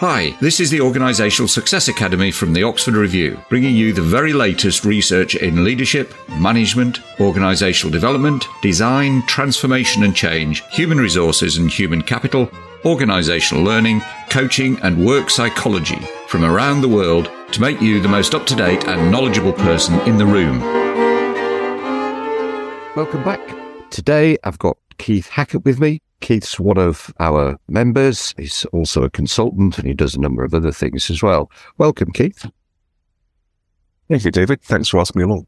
[0.00, 4.32] Hi, this is the Organisational Success Academy from the Oxford Review, bringing you the very
[4.32, 12.00] latest research in leadership, management, organisational development, design, transformation and change, human resources and human
[12.00, 12.46] capital,
[12.84, 14.00] organisational learning,
[14.30, 18.56] coaching, and work psychology from around the world to make you the most up to
[18.56, 20.60] date and knowledgeable person in the room.
[22.96, 23.40] Welcome back.
[23.90, 26.00] Today I've got Keith Hackett with me.
[26.20, 28.34] Keith's one of our members.
[28.36, 31.50] He's also a consultant and he does a number of other things as well.
[31.78, 32.46] Welcome, Keith.
[34.08, 34.62] Thank you, David.
[34.62, 35.46] Thanks for asking me along.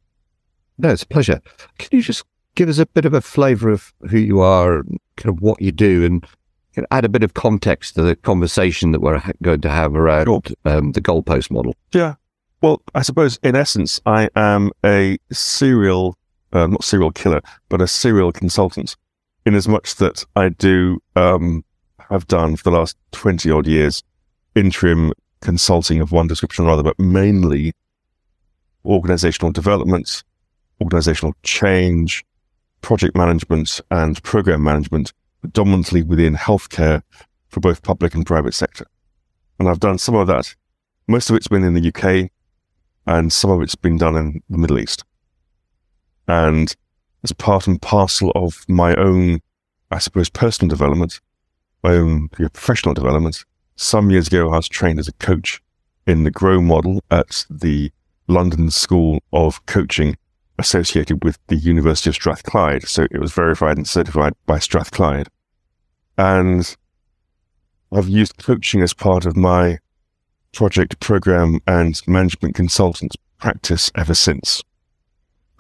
[0.78, 1.40] No, it's a pleasure.
[1.78, 4.98] Can you just give us a bit of a flavour of who you are and
[5.16, 6.26] kind of what you do and
[6.90, 10.42] add a bit of context to the conversation that we're going to have around sure.
[10.64, 11.74] um, the goalpost model?
[11.92, 12.14] Yeah.
[12.62, 16.16] Well, I suppose in essence, I am a serial,
[16.52, 18.96] uh, not serial killer, but a serial consultant
[19.44, 21.64] in as much that I do, um,
[22.10, 24.02] have done for the last 20 odd years,
[24.54, 27.72] interim consulting of one description or other, but mainly
[28.84, 30.22] organizational development,
[30.80, 32.24] organizational change,
[32.80, 37.02] project management and program management, predominantly within healthcare
[37.48, 38.86] for both public and private sector.
[39.58, 40.54] And I've done some of that.
[41.06, 42.30] Most of it's been in the UK
[43.06, 45.04] and some of it's been done in the Middle East.
[46.28, 46.74] And
[47.24, 49.40] as part and parcel of my own,
[49.90, 51.20] I suppose, personal development,
[51.82, 53.44] my own professional development.
[53.76, 55.60] Some years ago, I was trained as a coach
[56.06, 57.92] in the GROW model at the
[58.28, 60.16] London School of Coaching
[60.58, 62.86] associated with the University of Strathclyde.
[62.86, 65.28] So it was verified and certified by Strathclyde.
[66.16, 66.76] And
[67.90, 69.78] I've used coaching as part of my
[70.52, 74.62] project program and management consultant practice ever since.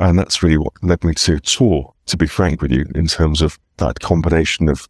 [0.02, 3.40] And that's really what led me to tour, to be frank with you, in terms
[3.40, 4.88] of that combination of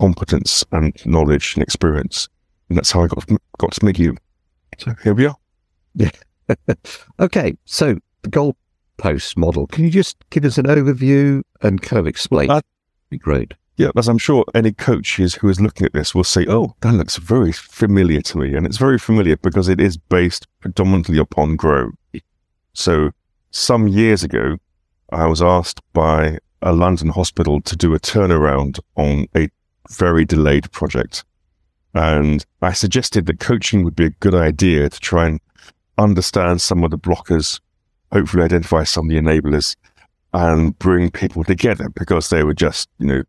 [0.00, 2.30] competence and knowledge and experience.
[2.70, 4.16] And that's how I got, got to meet you.
[4.78, 5.36] So here we are.
[5.94, 6.12] Yeah.
[7.20, 7.58] okay.
[7.66, 8.30] So the
[8.98, 12.50] goalpost model, can you just give us an overview and kind of explain?
[12.50, 12.62] Uh,
[13.10, 13.52] be great.
[13.76, 16.74] Yeah, as I'm sure any coach is, who is looking at this will say, oh,
[16.80, 18.54] that looks very familiar to me.
[18.54, 21.90] And it's very familiar because it is based predominantly upon grow.
[22.72, 23.10] So
[23.54, 24.56] some years ago,
[25.12, 29.48] I was asked by a London hospital to do a turnaround on a
[29.90, 31.24] very delayed project.
[31.94, 35.40] And I suggested that coaching would be a good idea to try and
[35.98, 37.60] understand some of the blockers,
[38.10, 39.76] hopefully identify some of the enablers
[40.32, 43.22] and bring people together because they were just, you know,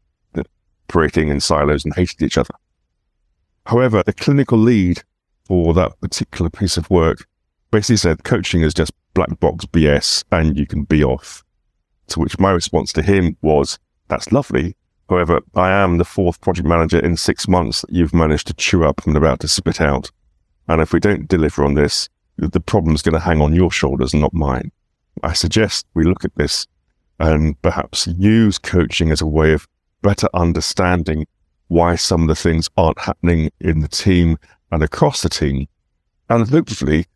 [0.90, 2.56] operating in silos and hated each other.
[3.68, 5.04] However, the clinical lead
[5.44, 7.28] for that particular piece of work
[7.76, 11.44] basically said coaching is just black box BS and you can be off.
[12.08, 13.78] To which my response to him was,
[14.08, 14.78] that's lovely.
[15.10, 18.86] However, I am the fourth project manager in six months that you've managed to chew
[18.86, 20.10] up and about to spit out.
[20.70, 24.14] And if we don't deliver on this, the problem's going to hang on your shoulders
[24.14, 24.72] not mine.
[25.22, 26.68] I suggest we look at this
[27.20, 29.68] and perhaps use coaching as a way of
[30.02, 31.28] better understanding
[31.68, 34.38] why some of the things aren't happening in the team
[34.72, 35.68] and across the team.
[36.30, 37.08] And hopefully,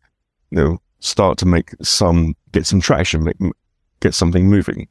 [0.50, 3.36] you know, start to make some, get some traction, make,
[4.00, 4.88] get something moving.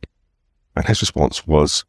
[0.75, 1.85] And his response was,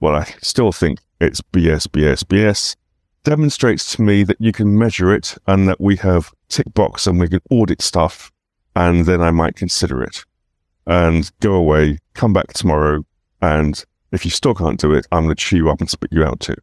[0.00, 2.76] well, I still think it's BS, BS, BS.
[3.24, 7.20] Demonstrates to me that you can measure it and that we have tick box and
[7.20, 8.32] we can audit stuff
[8.74, 10.24] and then I might consider it
[10.86, 13.04] and go away, come back tomorrow.
[13.40, 16.12] And if you still can't do it, I'm going to chew you up and spit
[16.12, 16.56] you out too.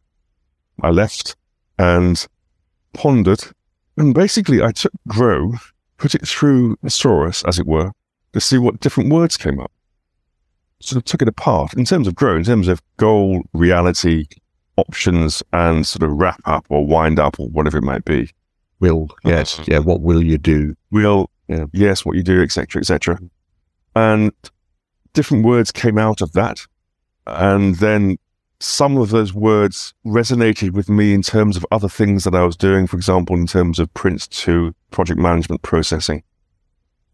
[0.82, 1.36] I left
[1.78, 2.26] and
[2.92, 3.42] pondered
[3.96, 5.54] and basically I took Grow
[6.00, 7.92] put it through a thesaurus, as it were,
[8.32, 9.70] to see what different words came up.
[10.80, 14.24] Sort of took it apart in terms of grow, in terms of goal, reality,
[14.76, 18.30] options, and sort of wrap up or wind up or whatever it might be.
[18.80, 19.78] Will, yes, uh, yeah.
[19.78, 20.74] What will you do?
[20.90, 21.66] Will, yeah.
[21.72, 23.18] yes, what you do, etc., etc.
[23.94, 24.32] And
[25.12, 26.66] different words came out of that,
[27.26, 28.16] and then
[28.60, 32.56] some of those words resonated with me in terms of other things that I was
[32.56, 36.22] doing, for example, in terms of Prince 2 project management processing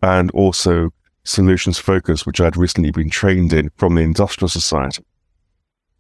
[0.03, 0.91] and also
[1.23, 5.05] solutions focus, which I'd recently been trained in from the Industrial Society.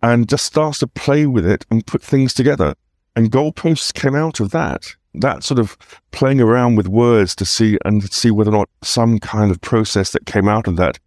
[0.02, 2.74] And just started to play with it and put things together.
[3.14, 4.94] And goalposts came out of that.
[5.14, 5.78] That sort of
[6.10, 10.10] playing around with words to see and see whether or not some kind of process
[10.10, 10.98] that came out of that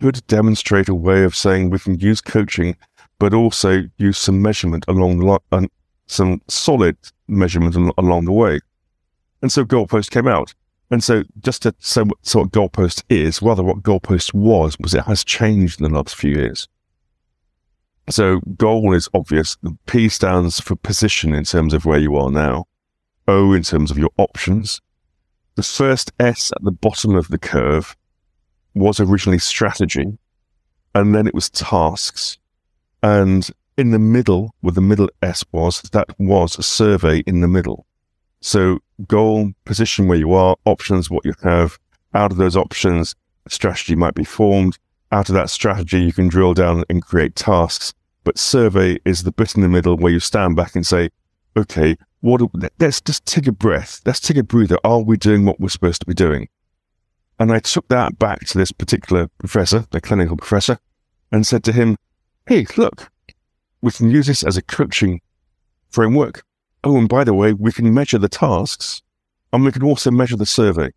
[0.00, 2.76] could demonstrate a way of saying we can use coaching
[3.20, 5.68] but also use some measurement along the line,
[6.06, 6.96] some solid
[7.28, 8.58] measurement along the way.
[9.42, 10.52] And so goalpost came out.
[10.90, 14.94] And so just to say what, so what goalpost is, rather what goalpost was, was
[14.94, 16.66] it has changed in the last few years.
[18.08, 19.56] So goal is obvious.
[19.86, 22.64] P stands for position in terms of where you are now.
[23.28, 24.80] O in terms of your options.
[25.54, 27.94] The first S at the bottom of the curve
[28.74, 30.18] was originally strategy,
[30.94, 32.38] and then it was tasks.
[33.02, 37.48] And in the middle, where the middle S was, that was a survey in the
[37.48, 37.86] middle.
[38.40, 41.78] So goal, position where you are, options, what you have.
[42.14, 43.14] Out of those options,
[43.48, 44.78] strategy might be formed.
[45.12, 47.92] Out of that strategy, you can drill down and create tasks.
[48.24, 51.10] But survey is the bit in the middle where you stand back and say,
[51.56, 52.42] okay, what,
[52.78, 54.00] let's just take a breath.
[54.04, 54.78] Let's take a breather.
[54.84, 56.48] Are we doing what we're supposed to be doing?
[57.38, 60.78] And I took that back to this particular professor, the clinical professor,
[61.32, 61.96] and said to him,
[62.50, 63.12] Hey, look,
[63.80, 65.20] we can use this as a coaching
[65.90, 66.42] framework.
[66.82, 69.02] Oh, and by the way, we can measure the tasks
[69.52, 70.90] and we can also measure the survey.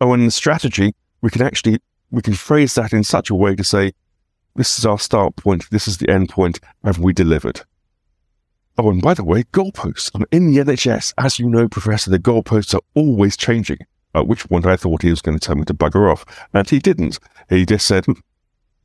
[0.00, 1.80] Oh, and the strategy, we can actually,
[2.12, 3.90] we can phrase that in such a way to say,
[4.54, 5.68] this is our start point.
[5.72, 6.60] This is the end point.
[6.84, 7.62] Have we delivered?
[8.78, 10.12] Oh, and by the way, goalposts.
[10.14, 13.78] I'm in the NHS, as you know, Professor, the goalposts are always changing.
[14.14, 16.24] At which point I thought he was going to tell me to bugger off.
[16.54, 17.18] And he didn't.
[17.48, 18.12] He just said, hmm,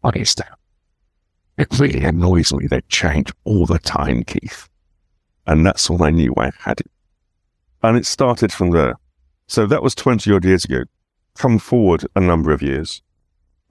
[0.03, 0.41] "I honest,
[1.57, 4.69] it really annoys me they change all the time, Keith.
[5.45, 6.91] And that's when I knew I had it.
[7.81, 8.95] And it started from there.
[9.47, 10.83] So that was 20 odd years ago.
[11.35, 13.01] Come forward a number of years.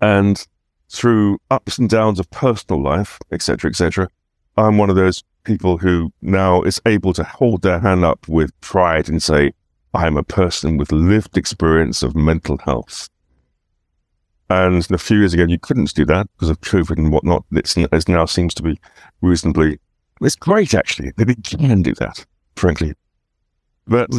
[0.01, 0.45] And
[0.89, 4.09] through ups and downs of personal life, etc., etc.,
[4.57, 8.59] I'm one of those people who now is able to hold their hand up with
[8.61, 9.53] pride and say,
[9.95, 13.09] I'm a person with lived experience of mental health.
[14.49, 17.45] And a few years ago, you couldn't do that because of COVID and whatnot.
[17.53, 18.79] It's, it now seems to be
[19.21, 19.79] reasonably,
[20.21, 22.95] it's great actually that it can do that, frankly.
[23.87, 24.11] But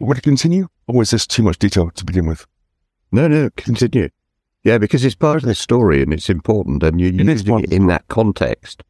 [0.00, 0.68] would it continue?
[0.86, 2.46] Or is this too much detail to begin with?
[3.10, 4.10] No, no, continue.
[4.64, 7.72] Yeah, because it's part of the story and it's important, and you're it using it
[7.72, 8.82] in that context.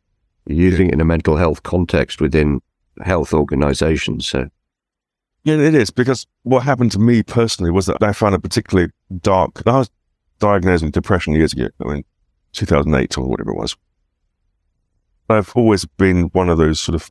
[0.46, 2.60] You're using it in a mental health context within
[3.02, 4.26] health organizations.
[4.26, 4.48] So
[5.44, 8.90] yeah, it is because what happened to me personally was that I found a particularly
[9.20, 9.62] dark.
[9.66, 9.90] I was
[10.38, 11.68] diagnosed with depression years ago.
[11.80, 12.04] I mean,
[12.52, 13.76] 2008 or whatever it was.
[15.28, 17.10] I've always been one of those sort of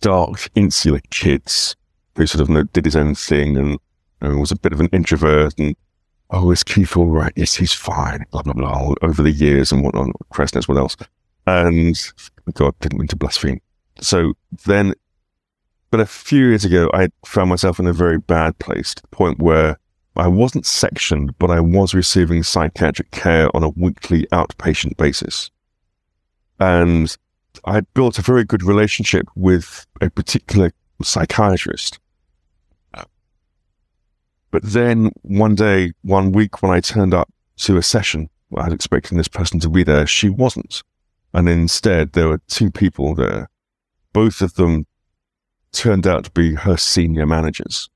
[0.00, 1.76] dark, insular kids
[2.16, 3.78] who sort of did his own thing and,
[4.20, 5.74] and, was a bit of an introvert and,
[6.30, 7.32] oh, is Keith all right?
[7.36, 10.10] Yes, he's fine, blah, blah, blah, over the years and whatnot.
[10.30, 10.96] Christ what else.
[11.46, 11.96] And
[12.54, 13.60] God, didn't mean to blaspheme.
[14.00, 14.34] So
[14.66, 14.94] then
[15.92, 19.08] but a few years ago, I found myself in a very bad place to the
[19.08, 19.78] point where
[20.16, 25.50] I wasn't sectioned, but I was receiving psychiatric care on a weekly outpatient basis.
[26.58, 27.14] And
[27.66, 30.72] I built a very good relationship with a particular
[31.02, 31.98] psychiatrist.
[34.50, 37.28] But then one day, one week, when I turned up
[37.58, 40.82] to a session, I was expecting this person to be there, she wasn't.
[41.34, 43.50] And instead, there were two people there,
[44.14, 44.86] both of them
[45.72, 47.88] turned out to be her senior managers.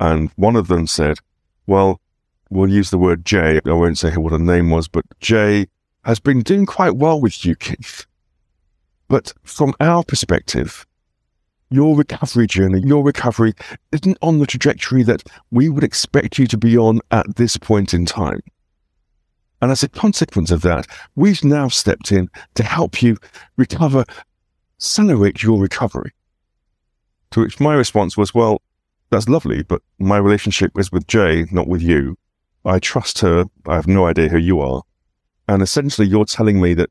[0.00, 1.18] And one of them said,
[1.66, 2.00] well,
[2.50, 3.60] we'll use the word Jay.
[3.64, 5.66] I won't say what her name was, but Jay
[6.04, 8.06] has been doing quite well with you, Keith.
[9.08, 10.86] But from our perspective,
[11.70, 13.54] your recovery journey, your recovery
[13.92, 17.94] isn't on the trajectory that we would expect you to be on at this point
[17.94, 18.40] in time.
[19.62, 20.86] And as a consequence of that,
[21.16, 23.16] we've now stepped in to help you
[23.56, 24.04] recover,
[24.78, 26.12] accelerate your recovery.
[27.34, 28.62] To which my response was, well,
[29.10, 32.16] that's lovely, but my relationship is with Jay, not with you.
[32.64, 33.46] I trust her.
[33.66, 34.82] I have no idea who you are.
[35.48, 36.90] And essentially, you're telling me that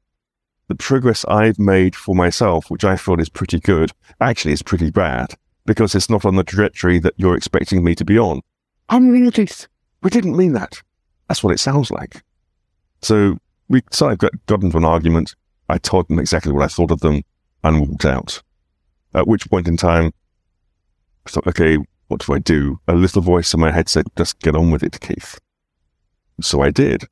[0.67, 4.91] the progress I've made for myself, which I feel is pretty good, actually is pretty
[4.91, 5.33] bad
[5.65, 8.41] because it's not on the trajectory that you're expecting me to be on.
[8.89, 9.31] I'm really,
[10.01, 10.81] we didn't mean that.
[11.29, 12.21] That's what it sounds like.
[13.01, 13.37] So
[13.69, 15.35] we sort of got, got into an argument.
[15.69, 17.21] I told them exactly what I thought of them
[17.63, 18.43] and walked out.
[19.13, 20.11] At which point in time,
[21.25, 21.77] Thought, okay,
[22.07, 22.79] what do I do?
[22.87, 25.39] A little voice in my head said, just get on with it, Keith.
[26.41, 27.05] So I did.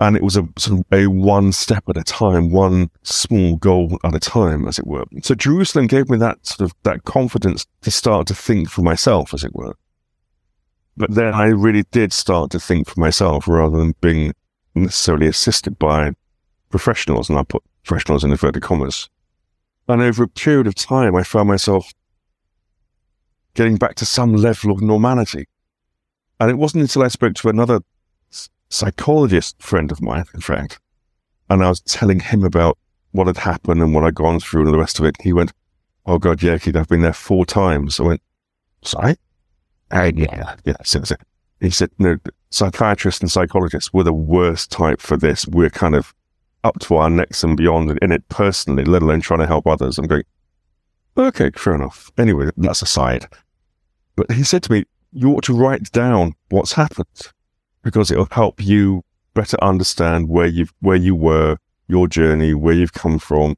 [0.00, 3.98] And it was a sort of a one step at a time, one small goal
[4.04, 5.04] at a time, as it were.
[5.22, 9.34] So Jerusalem gave me that sort of that confidence to start to think for myself,
[9.34, 9.74] as it were.
[10.96, 14.34] But then I really did start to think for myself rather than being
[14.74, 16.12] necessarily assisted by
[16.70, 17.28] professionals.
[17.28, 19.08] And I put professionals in inverted commas.
[19.88, 21.92] And over a period of time, I found myself
[23.58, 25.48] getting back to some level of normality.
[26.38, 27.80] And it wasn't until I spoke to another
[28.70, 30.78] psychologist friend of mine, in fact,
[31.50, 32.78] and I was telling him about
[33.10, 35.16] what had happened and what I'd gone through and the rest of it.
[35.20, 35.52] He went,
[36.06, 37.98] Oh God, yeah, Keith, I've been there four times.
[37.98, 38.22] I went,
[38.82, 39.16] Sorry?
[39.90, 40.76] Uh, yeah, yeah.
[40.84, 41.16] So, so.
[41.60, 42.16] He said, No,
[42.50, 45.48] psychiatrists and psychologists were the worst type for this.
[45.48, 46.14] We're kind of
[46.62, 49.98] up to our necks and beyond in it personally, let alone trying to help others.
[49.98, 50.22] I'm going,
[51.16, 52.12] Okay, fair enough.
[52.16, 53.26] Anyway, that's aside.
[54.18, 57.32] But he said to me, you ought to write down what's happened
[57.82, 61.56] because it'll help you better understand where you where you were,
[61.86, 63.56] your journey, where you've come from,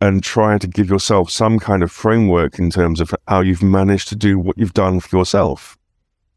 [0.00, 4.08] and try to give yourself some kind of framework in terms of how you've managed
[4.08, 5.78] to do what you've done for yourself.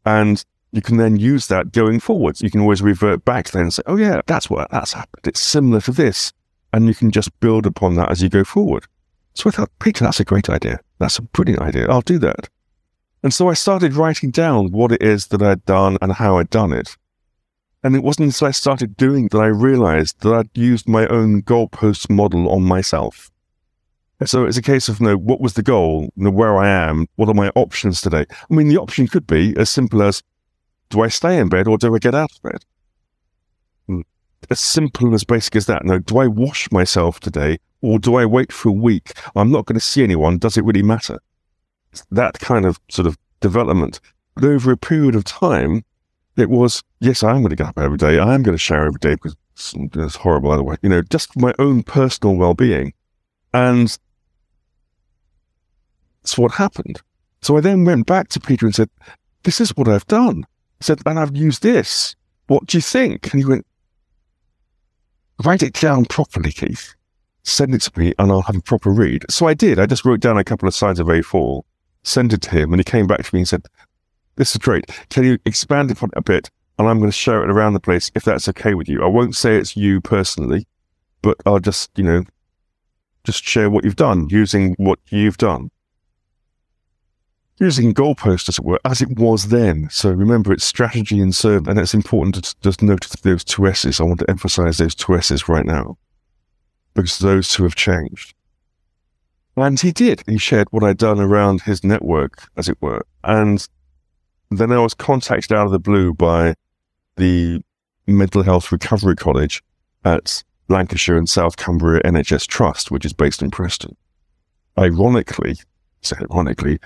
[0.06, 2.40] And you can then use that going forwards.
[2.40, 5.26] You can always revert back then and say, oh yeah, that's what that's happened.
[5.26, 6.32] It's similar to this.
[6.72, 8.86] And you can just build upon that as you go forward.
[9.34, 10.80] So I thought, Peter, that's a great idea.
[10.98, 11.88] That's a brilliant idea.
[11.90, 12.48] I'll do that.
[13.24, 16.50] And so I started writing down what it is that I'd done and how I'd
[16.50, 16.94] done it.
[17.82, 21.40] And it wasn't until I started doing that I realized that I'd used my own
[21.40, 23.30] goalpost model on myself.
[24.26, 26.10] So it's a case of, you know, what was the goal?
[26.16, 27.06] You know, where I am?
[27.16, 28.26] What are my options today?
[28.30, 30.22] I mean, the option could be as simple as,
[30.90, 32.64] do I stay in bed or do I get out of bed?
[33.86, 34.00] Hmm.
[34.50, 35.86] As simple and as basic as that.
[35.86, 39.12] No, do I wash myself today or do I wait for a week?
[39.34, 40.36] I'm not going to see anyone.
[40.36, 41.20] Does it really matter?
[42.10, 44.00] That kind of sort of development.
[44.34, 45.84] But over a period of time,
[46.36, 48.18] it was, yes, I am going to get up every day.
[48.18, 50.78] I am going to shower every day because it's horrible otherwise.
[50.82, 52.92] You know, just for my own personal well-being.
[53.52, 53.96] And
[56.22, 57.00] that's what happened.
[57.42, 58.90] So I then went back to Peter and said,
[59.44, 60.44] this is what I've done.
[60.80, 62.16] I said, and I've used this.
[62.48, 63.32] What do you think?
[63.32, 63.66] And he went,
[65.44, 66.94] write it down properly, Keith.
[67.44, 69.26] Send it to me and I'll have a proper read.
[69.30, 69.78] So I did.
[69.78, 71.62] I just wrote down a couple of sides of A4
[72.04, 73.66] sent it to him, and he came back to me and said,
[74.36, 74.86] This is great.
[75.10, 76.50] Can you expand upon it a bit?
[76.78, 79.02] And I'm going to share it around the place if that's okay with you.
[79.02, 80.66] I won't say it's you personally,
[81.22, 82.24] but I'll just, you know,
[83.24, 85.70] just share what you've done using what you've done.
[87.60, 89.88] Using goalposts, as it were, as it was then.
[89.90, 94.00] So remember, it's strategy and serve, and it's important to just notice those two S's.
[94.00, 95.96] I want to emphasize those two S's right now
[96.94, 98.34] because those two have changed.
[99.56, 100.22] And he did.
[100.26, 103.06] He shared what I'd done around his network, as it were.
[103.22, 103.66] And
[104.50, 106.54] then I was contacted out of the blue by
[107.16, 107.62] the
[108.06, 109.62] Mental Health Recovery College
[110.04, 113.96] at Lancashire and South Cumbria NHS Trust, which is based in Preston.
[114.78, 115.56] Ironically,
[116.00, 116.80] so ironically,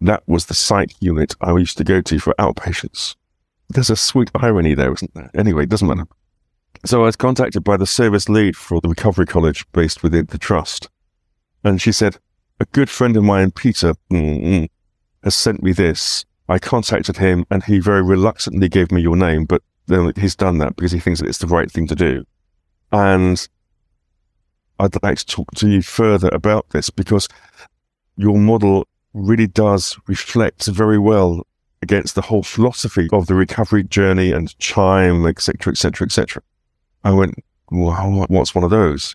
[0.00, 3.16] that was the psych unit I used to go to for outpatients.
[3.68, 5.30] There's a sweet irony there, isn't there?
[5.34, 6.06] Anyway, it doesn't matter.
[6.86, 10.38] So I was contacted by the service lead for the recovery college based within the
[10.38, 10.88] trust.
[11.64, 12.18] And she said,
[12.60, 14.68] a good friend of mine, Peter, mm,
[15.22, 16.24] has sent me this.
[16.48, 19.62] I contacted him and he very reluctantly gave me your name, but
[20.16, 22.24] he's done that because he thinks that it's the right thing to do.
[22.90, 23.46] And
[24.78, 27.28] I'd like to talk to you further about this because
[28.16, 31.46] your model really does reflect very well
[31.82, 36.42] against the whole philosophy of the recovery journey and CHIME, etc., etc., etc.
[37.04, 37.34] I went,
[37.70, 39.14] well, what's one of those?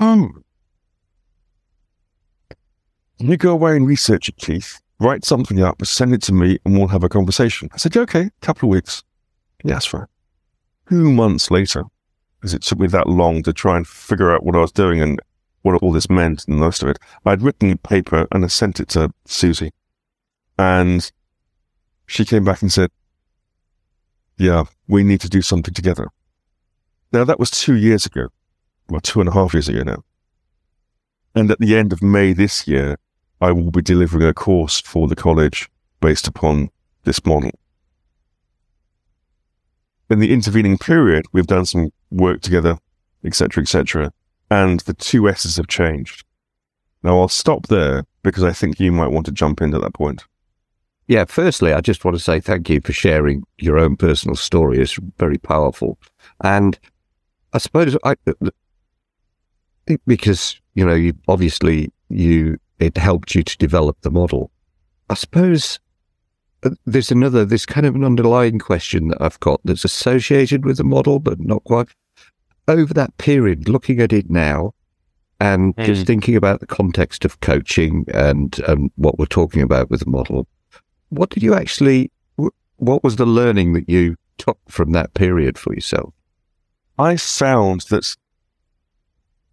[0.00, 0.30] Oh,
[3.18, 4.80] you go away and research it, Keith.
[5.00, 7.68] Write something up, send it to me, and we'll have a conversation.
[7.72, 9.02] I said, yeah, okay, couple of weeks.
[9.64, 10.06] Yes, fine.
[10.88, 11.84] Two months later,
[12.38, 15.00] because it took me that long to try and figure out what I was doing
[15.00, 15.20] and
[15.62, 18.80] what all this meant and most of it, I'd written a paper and I sent
[18.80, 19.72] it to Susie.
[20.58, 21.10] And
[22.06, 22.90] she came back and said,
[24.36, 26.08] yeah, we need to do something together.
[27.12, 28.28] Now, that was two years ago,
[28.88, 30.04] well, two and a half years ago now.
[31.34, 32.96] And at the end of May this year,
[33.40, 36.70] I will be delivering a course for the college based upon
[37.04, 37.50] this model.
[40.10, 42.78] In the intervening period, we've done some work together,
[43.24, 44.12] etc., etc.,
[44.50, 46.24] and the two S's have changed.
[47.02, 49.94] Now I'll stop there because I think you might want to jump in at that
[49.94, 50.24] point.
[51.06, 54.78] Yeah, firstly, I just want to say thank you for sharing your own personal story.
[54.78, 55.98] It's very powerful.
[56.42, 56.78] And
[57.52, 58.14] I suppose I,
[60.06, 64.50] because, you know, you, obviously you it helped you to develop the model.
[65.10, 65.80] I suppose
[66.62, 70.76] uh, there's another, there's kind of an underlying question that I've got that's associated with
[70.76, 71.88] the model, but not quite.
[72.66, 74.74] Over that period, looking at it now,
[75.40, 75.84] and mm.
[75.86, 80.10] just thinking about the context of coaching and um, what we're talking about with the
[80.10, 80.46] model,
[81.08, 82.10] what did you actually,
[82.76, 86.12] what was the learning that you took from that period for yourself?
[86.98, 88.16] I found that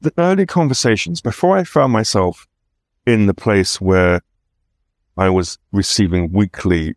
[0.02, 2.48] the early conversations, before I found myself
[3.06, 4.22] in the place where
[5.18, 6.96] I was receiving weekly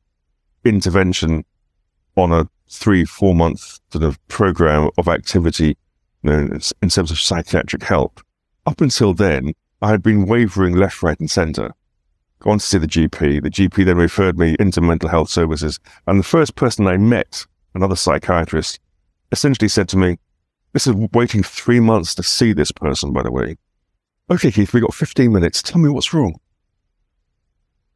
[0.64, 1.44] intervention
[2.16, 5.76] on a three, four month sort of program of activity
[6.22, 8.20] you know, in terms of psychiatric help.
[8.66, 11.72] Up until then, I had been wavering left, right, and center.
[12.40, 13.42] Gone to see the GP.
[13.42, 15.78] The GP then referred me into mental health services.
[16.06, 18.80] And the first person I met, another psychiatrist,
[19.32, 20.18] essentially said to me,
[20.72, 23.56] This is waiting three months to see this person, by the way.
[24.30, 25.62] Okay, Keith, we've got 15 minutes.
[25.62, 26.38] Tell me what's wrong.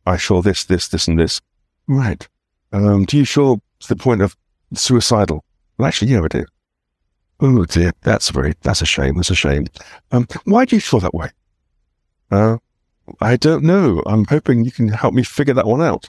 [0.07, 1.41] I saw this, this, this, and this.
[1.87, 2.27] Right.
[2.73, 4.35] Um, do you sure the point of
[4.73, 5.45] suicidal?
[5.77, 6.45] Well, actually, yeah, I do.
[7.41, 9.17] Oh dear, that's very, that's a shame.
[9.17, 9.67] That's a shame.
[10.11, 11.31] Um, why do you feel that way?
[12.31, 12.59] Uh,
[13.21, 14.03] I don't know.
[14.07, 16.09] I'm hoping you can help me figure that one out.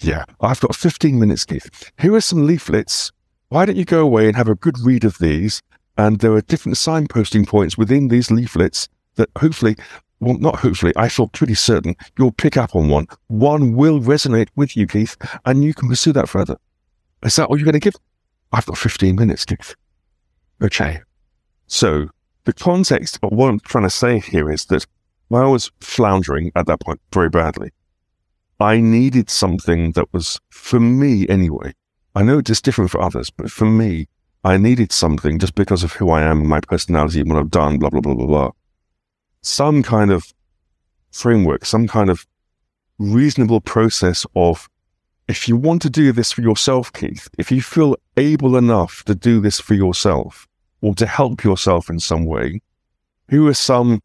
[0.00, 1.92] Yeah, I've got 15 minutes, Keith.
[2.00, 3.12] Here are some leaflets.
[3.50, 5.62] Why don't you go away and have a good read of these?
[5.96, 9.76] And there are different signposting points within these leaflets that hopefully,
[10.20, 13.06] well, not hopefully, I feel pretty certain you'll pick up on one.
[13.28, 16.56] One will resonate with you, Keith, and you can pursue that further.
[17.22, 17.94] Is that all you're going to give?
[18.52, 19.74] I've got 15 minutes, Keith.
[20.62, 21.00] Okay.
[21.66, 22.08] So
[22.44, 24.86] the context of what I'm trying to say here is that
[25.32, 27.70] I was floundering at that point very badly.
[28.60, 31.74] I needed something that was, for me anyway,
[32.14, 34.06] I know it's different for others, but for me,
[34.44, 37.78] I needed something just because of who I am, my personality, and what I've done,
[37.78, 38.50] blah, blah, blah, blah, blah.
[39.44, 40.32] Some kind of
[41.12, 42.26] framework, some kind of
[42.98, 44.70] reasonable process of
[45.28, 49.14] if you want to do this for yourself, Keith, if you feel able enough to
[49.14, 50.48] do this for yourself
[50.80, 52.62] or to help yourself in some way,
[53.28, 54.00] who are some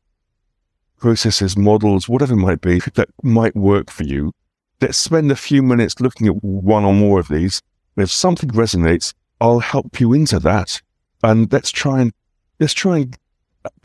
[0.97, 4.33] processes, models, whatever it might be that might work for you?
[4.81, 7.61] Let's spend a few minutes looking at one or more of these.
[7.95, 10.81] If something resonates, I'll help you into that.
[11.23, 12.13] And let's try and,
[12.59, 13.17] let's try and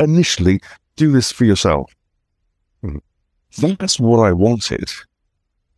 [0.01, 0.61] initially
[0.97, 1.93] do this for yourself.
[2.83, 2.99] Hmm.
[3.59, 4.91] That's what I wanted.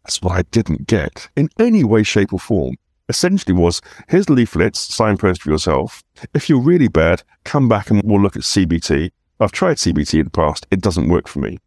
[0.05, 2.77] That's what I didn't get in any way, shape, or form.
[3.09, 6.03] Essentially, was here's leaflets, signpost for yourself.
[6.35, 9.11] If you're really bad, come back and we'll look at CBT.
[9.39, 11.59] I've tried CBT in the past, it doesn't work for me.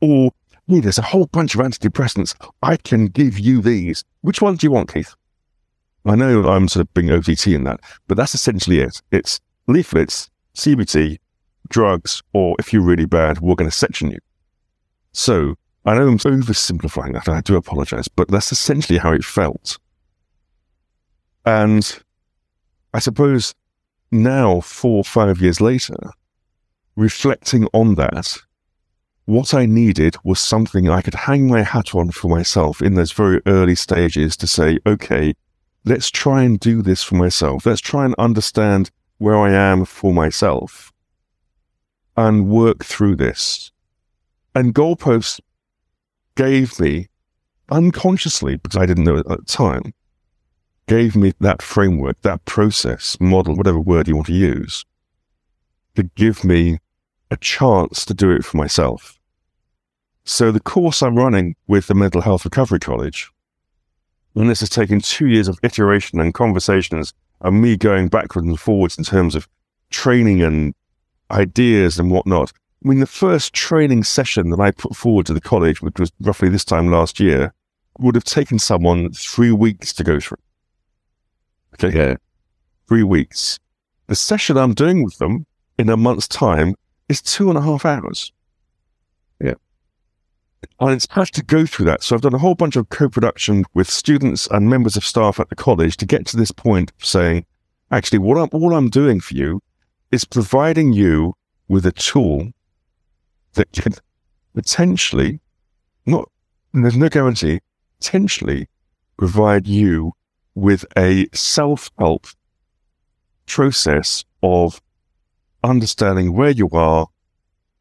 [0.00, 0.30] Or,
[0.68, 2.34] there's a whole bunch of antidepressants.
[2.62, 4.04] I can give you these.
[4.20, 5.14] Which one do you want, Keith?
[6.04, 9.02] I know I'm sort of being OTT in that, but that's essentially it.
[9.10, 11.18] It's leaflets, CBT,
[11.70, 14.18] drugs, or if you're really bad, we're going to section you.
[15.12, 17.28] So I know I'm oversimplifying that.
[17.28, 19.78] I do apologize, but that's essentially how it felt.
[21.46, 22.00] And
[22.92, 23.54] I suppose
[24.12, 25.96] now, four or five years later,
[26.96, 28.36] reflecting on that,
[29.24, 33.12] what I needed was something I could hang my hat on for myself in those
[33.12, 35.34] very early stages to say, okay,
[35.84, 37.64] let's try and do this for myself.
[37.64, 40.89] Let's try and understand where I am for myself
[42.20, 43.72] and work through this.
[44.54, 45.40] And goalposts
[46.34, 47.08] gave me
[47.70, 49.94] unconsciously, because I didn't know it at the time,
[50.86, 54.84] gave me that framework, that process, model, whatever word you want to use,
[55.94, 56.78] to give me
[57.30, 59.18] a chance to do it for myself.
[60.24, 63.30] So the course I'm running with the Mental Health Recovery College,
[64.34, 68.60] and this has taken two years of iteration and conversations and me going backwards and
[68.60, 69.48] forwards in terms of
[69.88, 70.74] training and
[71.30, 72.52] ideas and whatnot.
[72.84, 76.10] I mean, the first training session that I put forward to the college, which was
[76.20, 77.52] roughly this time last year,
[77.98, 80.38] would have taken someone three weeks to go through.
[81.74, 81.96] Okay.
[81.96, 82.16] Yeah.
[82.88, 83.58] Three weeks.
[84.06, 85.46] The session I'm doing with them
[85.78, 86.74] in a month's time
[87.08, 88.32] is two and a half hours.
[89.40, 89.54] Yeah.
[90.78, 92.02] And it's had to go through that.
[92.02, 95.48] So I've done a whole bunch of co-production with students and members of staff at
[95.48, 97.44] the college to get to this point of saying,
[97.90, 99.60] actually, what I'm, all I'm doing for you
[100.10, 101.34] is providing you
[101.68, 102.50] with a tool
[103.54, 103.94] that can
[104.54, 105.40] potentially,
[106.06, 106.30] not,
[106.72, 107.60] there's no guarantee,
[108.00, 108.68] potentially
[109.16, 110.12] provide you
[110.54, 112.26] with a self help
[113.46, 114.80] process of
[115.62, 117.06] understanding where you are,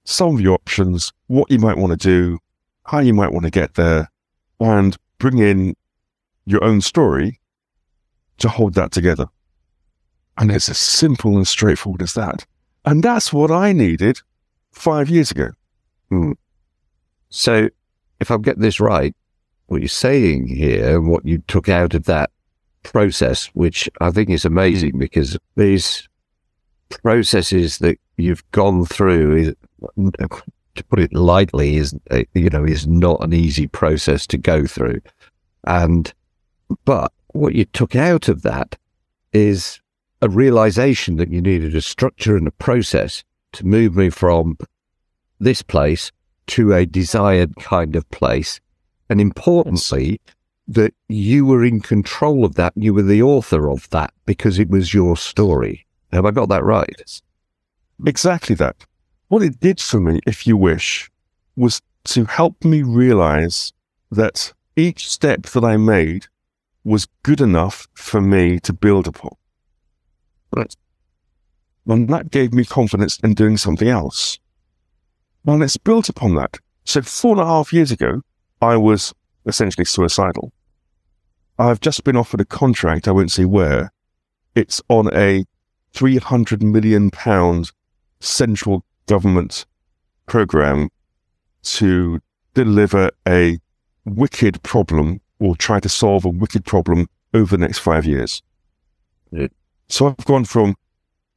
[0.03, 2.39] some of your options, what you might want to do,
[2.85, 4.09] how you might want to get there,
[4.59, 5.75] and bring in
[6.45, 7.39] your own story
[8.39, 9.27] to hold that together.
[10.39, 12.45] And it's as simple and straightforward as that.
[12.85, 14.21] And that's what I needed
[14.71, 15.51] five years ago.
[16.09, 16.31] Hmm.
[17.29, 17.69] So,
[18.19, 19.15] if I get this right,
[19.67, 22.31] what you're saying here, what you took out of that
[22.83, 26.07] process, which I think is amazing because these
[27.03, 29.55] processes that you've gone through, is,
[30.75, 31.93] to put it lightly, is
[32.33, 35.01] you know is not an easy process to go through,
[35.65, 36.13] and
[36.85, 38.77] but what you took out of that
[39.33, 39.79] is
[40.21, 44.57] a realization that you needed a structure and a process to move me from
[45.39, 46.11] this place
[46.47, 48.59] to a desired kind of place.
[49.09, 50.19] And importantly,
[50.67, 52.73] that you were in control of that.
[52.75, 55.85] You were the author of that because it was your story.
[56.11, 57.21] Have I got that right?
[58.05, 58.85] Exactly that.
[59.29, 61.09] What it did for me, if you wish,
[61.55, 63.73] was to help me realize
[64.11, 66.27] that each step that I made
[66.83, 69.31] was good enough for me to build upon.
[71.87, 74.39] And that gave me confidence in doing something else.
[75.45, 76.57] And it's built upon that.
[76.85, 78.21] So four and a half years ago,
[78.61, 79.13] I was
[79.45, 80.51] essentially suicidal.
[81.57, 83.91] I've just been offered a contract, I won't say where.
[84.55, 85.45] It's on a
[85.93, 87.71] 300 million pound
[88.19, 89.65] central government
[90.25, 90.89] program
[91.63, 92.19] to
[92.53, 93.59] deliver a
[94.05, 98.41] wicked problem or try to solve a wicked problem over the next five years.
[99.31, 99.47] Yeah.
[99.89, 100.75] So I've gone from,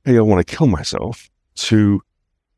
[0.04, 2.02] hey, I want to kill myself to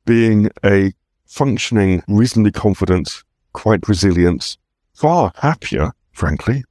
[0.04, 0.92] being a
[1.26, 4.58] functioning, reasonably confident, quite resilient,
[4.92, 6.64] far happier, frankly,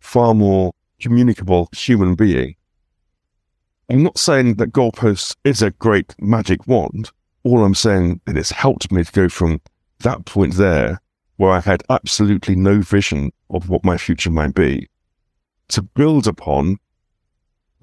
[0.00, 2.56] far more communicable human being.
[3.90, 7.10] I'm not saying that goalposts is a great magic wand.
[7.42, 9.60] All I'm saying that it's helped me to go from
[10.00, 11.02] that point there,
[11.36, 14.88] where I had absolutely no vision of what my future might be,
[15.68, 16.78] to build upon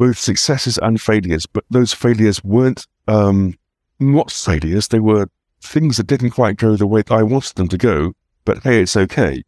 [0.02, 1.46] both successes and failures.
[1.46, 3.54] But those failures weren't um,
[4.00, 5.28] not failures; they were
[5.62, 8.14] things that didn't quite go the way I wanted them to go.
[8.44, 9.44] But hey, it's okay.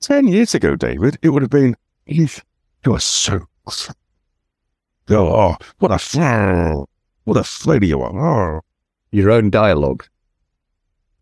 [0.00, 2.28] Ten years ago, David, it would have been you.
[2.82, 3.46] You're so.
[5.10, 6.86] Oh, what a
[7.24, 8.56] what a failure you are.
[8.56, 8.60] Oh.
[9.10, 10.06] Your own dialogue.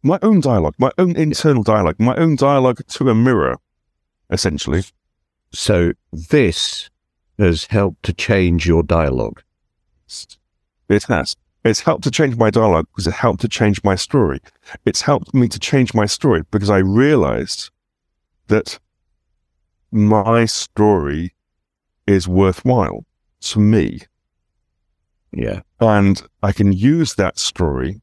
[0.04, 3.56] My own dialogue, my own internal dialogue, my own dialogue to a mirror,
[4.30, 4.84] essentially.
[5.52, 6.90] So this
[7.38, 9.42] has helped to change your dialogue.
[10.88, 11.36] It has.
[11.64, 14.40] It's helped to change my dialogue because it helped to change my story.
[14.84, 17.70] It's helped me to change my story because I realized
[18.46, 18.78] that
[19.90, 21.34] my story
[22.06, 23.04] is worthwhile
[23.40, 24.00] to me.
[25.32, 25.60] Yeah.
[25.80, 28.00] And I can use that story,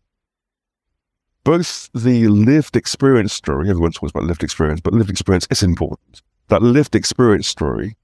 [1.44, 6.22] both the lived experience story, everyone talks about lived experience, but lived experience is important.
[6.50, 7.96] That lived experience story,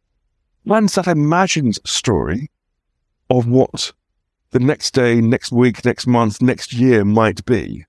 [0.65, 2.49] and that imagined story
[3.29, 3.93] of what
[4.51, 7.85] the next day, next week, next month, next year might be.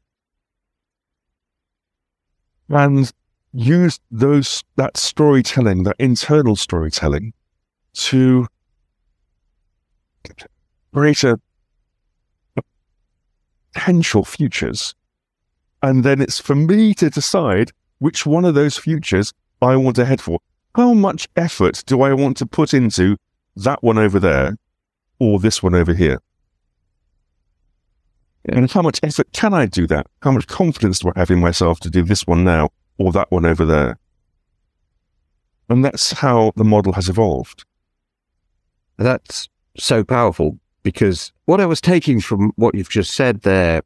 [2.68, 3.11] And
[3.52, 7.33] use those that storytelling, that internal storytelling,
[7.94, 8.46] to
[10.92, 11.40] create a,
[12.56, 12.62] a
[13.72, 14.94] potential futures.
[15.83, 20.04] And then it's for me to decide which one of those futures I want to
[20.04, 20.40] head for.
[20.74, 23.16] How much effort do I want to put into
[23.56, 24.56] that one over there
[25.18, 26.20] or this one over here?
[28.44, 30.06] And how much effort can I do that?
[30.22, 33.30] How much confidence do I have in myself to do this one now or that
[33.30, 33.98] one over there?
[35.68, 37.64] And that's how the model has evolved.
[38.96, 43.83] That's so powerful because what I was taking from what you've just said there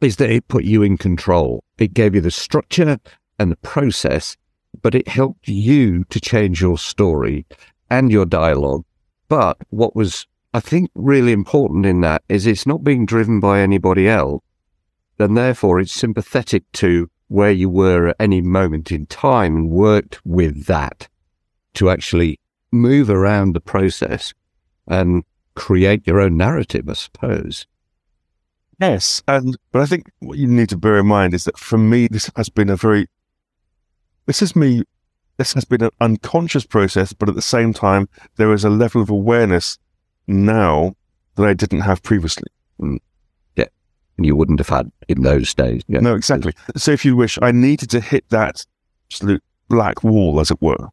[0.00, 1.62] is that it put you in control.
[1.78, 2.98] It gave you the structure
[3.38, 4.36] and the process,
[4.82, 7.46] but it helped you to change your story
[7.90, 8.84] and your dialogue.
[9.28, 13.60] But what was, I think, really important in that is it's not being driven by
[13.60, 14.42] anybody else.
[15.18, 20.20] And therefore, it's sympathetic to where you were at any moment in time and worked
[20.24, 21.08] with that
[21.74, 22.38] to actually
[22.70, 24.34] move around the process
[24.86, 27.66] and create your own narrative, I suppose.
[28.80, 31.78] Yes, and but I think what you need to bear in mind is that for
[31.78, 33.06] me, this has been a very,
[34.26, 34.82] this is me,
[35.36, 39.02] this has been an unconscious process, but at the same time, there is a level
[39.02, 39.78] of awareness
[40.26, 40.94] now
[41.36, 42.48] that I didn't have previously.
[42.80, 42.98] Mm.
[43.56, 43.66] Yeah,
[44.16, 45.82] And you wouldn't have had in those days.
[45.88, 46.00] Yeah.
[46.00, 46.54] No, exactly.
[46.76, 48.64] So if you wish, I needed to hit that
[49.08, 50.88] absolute black wall, as it were,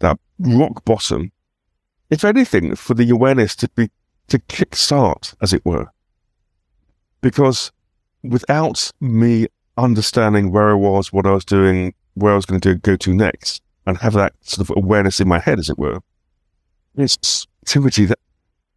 [0.00, 1.32] that rock bottom
[2.10, 3.90] if anything, for the awareness to be
[4.28, 5.86] to kickstart, as it were.
[7.20, 7.72] Because
[8.22, 12.74] without me understanding where I was, what I was doing, where I was going to
[12.74, 15.78] do, go to next, and have that sort of awareness in my head, as it
[15.78, 16.00] were,
[16.96, 18.18] it's activity that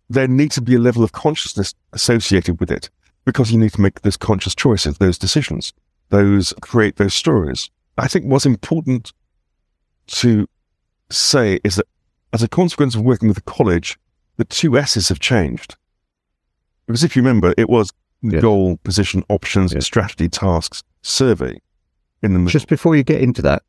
[0.09, 2.89] there needs to be a level of consciousness associated with it
[3.25, 5.71] because you need to make those conscious choices, those decisions,
[6.09, 7.69] those create those stories.
[7.97, 9.13] I think what's important
[10.07, 10.47] to
[11.09, 11.85] say is that
[12.33, 13.97] as a consequence of working with the college,
[14.37, 15.75] the two S's have changed.
[16.87, 18.41] Because if you remember, it was Yeah.
[18.41, 19.79] goal, position, options, Yeah.
[19.79, 21.59] strategy, tasks, survey
[22.21, 22.49] in the.
[22.49, 23.63] Just before you get into that,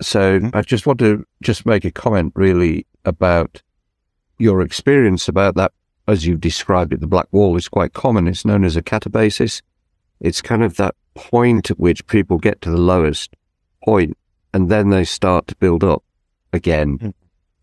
[0.00, 0.40] so.
[0.52, 3.62] I just want to just make a comment really about
[4.38, 5.72] your experience about that,
[6.08, 7.00] as you've described it.
[7.00, 8.26] The black wall is quite common.
[8.28, 9.62] It's known as a catabasis.
[10.20, 13.34] It's kind of that point at which people get to the lowest
[13.84, 14.16] point,
[14.54, 16.02] and then they start to build up
[16.52, 17.14] again Mm.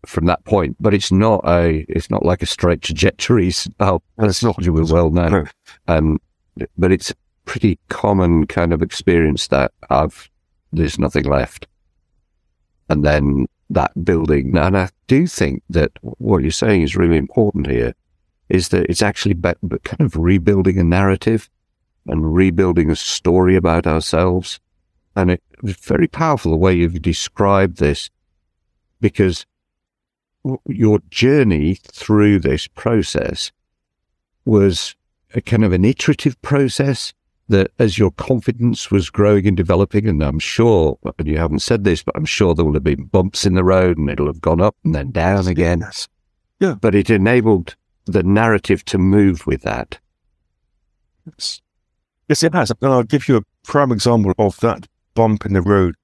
[0.06, 0.76] from that point.
[0.80, 3.52] But it's not a, it's not like a straight trajectory.
[3.80, 4.62] Oh, It's not.
[4.64, 5.28] you will well know.
[5.28, 5.44] No.
[5.88, 6.18] Um,
[6.76, 7.12] but it's
[7.44, 10.30] pretty common kind of experience that I've,
[10.72, 11.66] there's nothing left.
[12.88, 14.56] And then that building.
[14.56, 17.94] And I do think that what you're saying is really important here
[18.48, 21.48] is that it's actually be- kind of rebuilding a narrative
[22.06, 24.58] and rebuilding a story about ourselves.
[25.14, 28.10] And it, it's very powerful the way you've described this
[29.00, 29.46] because
[30.66, 33.52] your journey through this process
[34.44, 34.96] was
[35.34, 37.12] a kind of an iterative process
[37.50, 41.84] that as your confidence was growing and developing, and I'm sure, and you haven't said
[41.84, 44.40] this, but I'm sure there will have been bumps in the road and it'll have
[44.40, 45.84] gone up and then down again.
[46.60, 46.74] Yeah.
[46.80, 49.98] But it enabled the narrative to move with that.
[51.26, 51.60] Yes,
[52.28, 52.70] yes it has.
[52.70, 55.94] And I'll give you a prime example of that bump in the road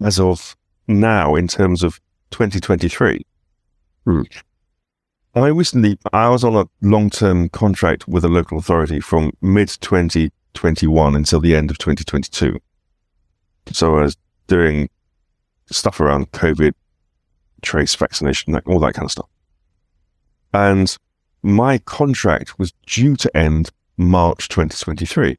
[0.00, 3.24] as of now in terms of 2023.
[4.04, 4.22] Hmm.
[5.36, 9.68] I recently, I was on a long term contract with a local authority from mid
[10.54, 12.58] 2021 until the end of 2022.
[13.72, 14.88] So I was doing
[15.70, 16.72] stuff around COVID,
[17.62, 19.28] trace vaccination, all that kind of stuff.
[20.52, 20.96] And
[21.42, 25.36] my contract was due to end March 2023.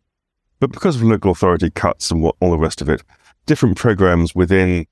[0.59, 3.03] But because of local authority cuts and what, all the rest of it,
[3.45, 4.85] different programs within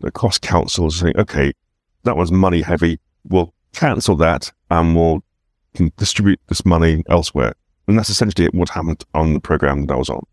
[0.00, 1.52] the cost councils saying, okay,
[2.04, 3.00] that was money heavy.
[3.28, 5.22] We'll cancel that and we'll
[5.96, 7.54] distribute this money elsewhere.
[7.86, 10.24] And that's essentially what happened on the program that I was on.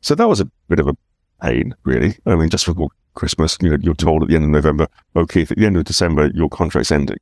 [0.00, 0.96] So that was a bit of a
[1.42, 2.16] pain, really.
[2.26, 5.42] I mean, just before Christmas, you know, you're told at the end of November, okay,
[5.42, 7.18] at the end of December, your contract's ending.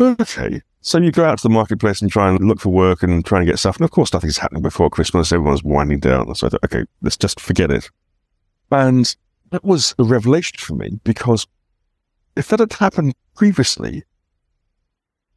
[0.00, 0.62] Okay.
[0.80, 3.38] So you go out to the marketplace and try and look for work and try
[3.38, 3.76] and get stuff.
[3.76, 5.32] And of course, nothing's happening before Christmas.
[5.32, 6.32] Everyone's winding down.
[6.34, 7.90] So I thought, okay, let's just forget it.
[8.70, 9.14] And
[9.50, 11.46] that was a revelation for me because
[12.36, 14.04] if that had happened previously,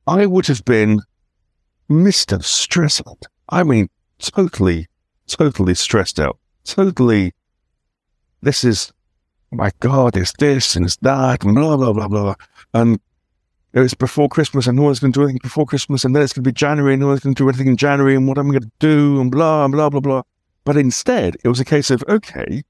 [0.05, 1.01] I would have been
[1.91, 2.41] Mr.
[2.41, 3.23] Stressed out.
[3.49, 4.87] I mean, totally,
[5.27, 6.39] totally stressed out.
[6.63, 7.33] Totally,
[8.41, 8.93] this is,
[9.51, 12.35] oh my God, it's this and it's that and blah, blah, blah, blah.
[12.73, 12.99] And
[13.73, 16.33] it's before Christmas and no one's going to do anything before Christmas and then it's
[16.33, 18.37] going to be January and no one's going to do anything in January and what
[18.37, 20.21] am I going to do and blah, blah, blah, blah.
[20.63, 22.63] But instead, it was a case of, okay,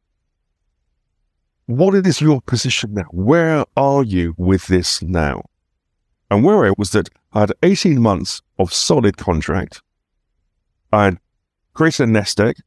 [1.68, 3.06] what is your position now?
[3.12, 5.44] Where are you with this now?
[6.32, 9.82] And where I was that I had 18 months of solid contract.
[10.92, 11.18] I had
[11.74, 12.58] created a nest egg.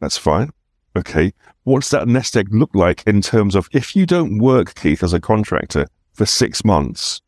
[0.00, 0.50] That's fine.
[0.96, 1.32] Okay.
[1.62, 5.12] What's that nest egg look like in terms of if you don't work, Keith, as
[5.12, 7.20] a contractor for six months,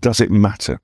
[0.00, 0.80] does it matter?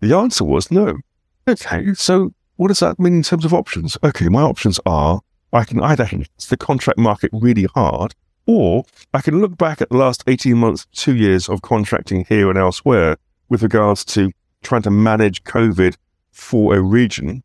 [0.00, 0.98] The answer was no.
[1.46, 1.94] Okay.
[1.94, 3.96] So what does that mean in terms of options?
[4.02, 4.28] Okay.
[4.28, 5.20] My options are
[5.52, 8.14] I can either hit the contract market really hard
[8.46, 12.48] or I can look back at the last 18 months, two years of contracting here
[12.48, 13.16] and elsewhere
[13.48, 15.96] with regards to trying to manage COVID
[16.32, 17.42] for a region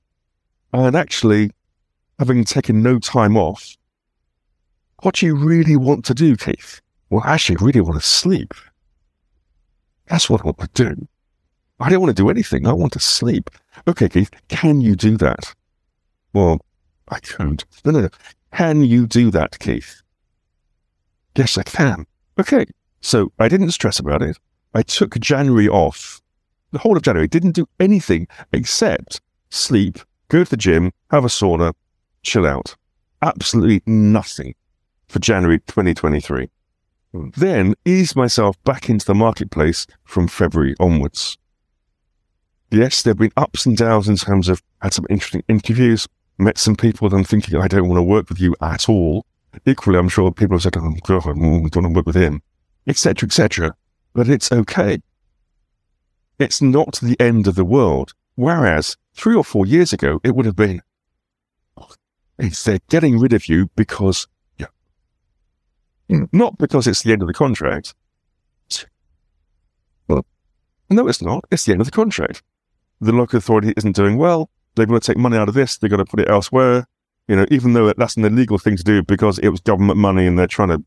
[0.73, 1.51] and actually
[2.19, 3.75] having taken no time off.
[5.01, 6.81] What do you really want to do, Keith?
[7.09, 8.53] Well, actually, really want to sleep.
[10.07, 11.07] That's what I want to do.
[11.79, 12.67] I don't want to do anything.
[12.67, 13.49] I want to sleep.
[13.87, 15.53] Okay, Keith, can you do that?
[16.33, 16.59] Well,
[17.09, 17.63] I can't.
[17.83, 18.09] No, no, no.
[18.53, 20.01] Can you do that, Keith?
[21.35, 22.05] Yes, I can.
[22.39, 22.65] Okay.
[23.01, 24.37] So I didn't stress about it.
[24.73, 26.21] I took January off,
[26.71, 29.99] the whole of January, didn't do anything except sleep,
[30.29, 31.73] go to the gym, have a sauna,
[32.23, 32.75] chill out.
[33.21, 34.55] Absolutely nothing
[35.07, 36.49] for January 2023.
[37.11, 37.29] Hmm.
[37.37, 41.37] Then ease myself back into the marketplace from February onwards.
[42.71, 46.57] Yes, there have been ups and downs in terms of had some interesting interviews, met
[46.57, 49.25] some people that I'm thinking I don't want to work with you at all.
[49.65, 52.41] Equally, I'm sure people have said, oh, God, I don't want to work with him,
[52.87, 53.73] etc., etc.
[54.13, 54.99] But it's okay.
[56.39, 58.13] It's not the end of the world.
[58.35, 60.81] Whereas three or four years ago, it would have been,
[62.37, 64.67] it's they're getting rid of you because, yeah,
[66.09, 66.25] hmm.
[66.33, 67.93] not because it's the end of the contract.
[70.07, 70.25] Well,
[70.89, 71.45] no, it's not.
[71.49, 72.43] It's the end of the contract.
[72.99, 74.49] The local authority isn't doing well.
[74.75, 75.77] They're going to take money out of this.
[75.77, 76.87] They've got to put it elsewhere.
[77.27, 80.27] You know, even though that's an illegal thing to do because it was government money
[80.27, 80.83] and they're trying to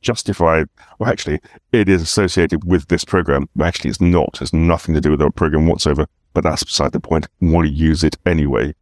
[0.00, 0.64] justify,
[0.98, 1.40] well, actually,
[1.72, 3.48] it is associated with this program.
[3.60, 4.38] Actually, it's not.
[4.40, 7.28] It's nothing to do with our program whatsoever, but that's beside the point.
[7.40, 8.74] Want to use it anyway,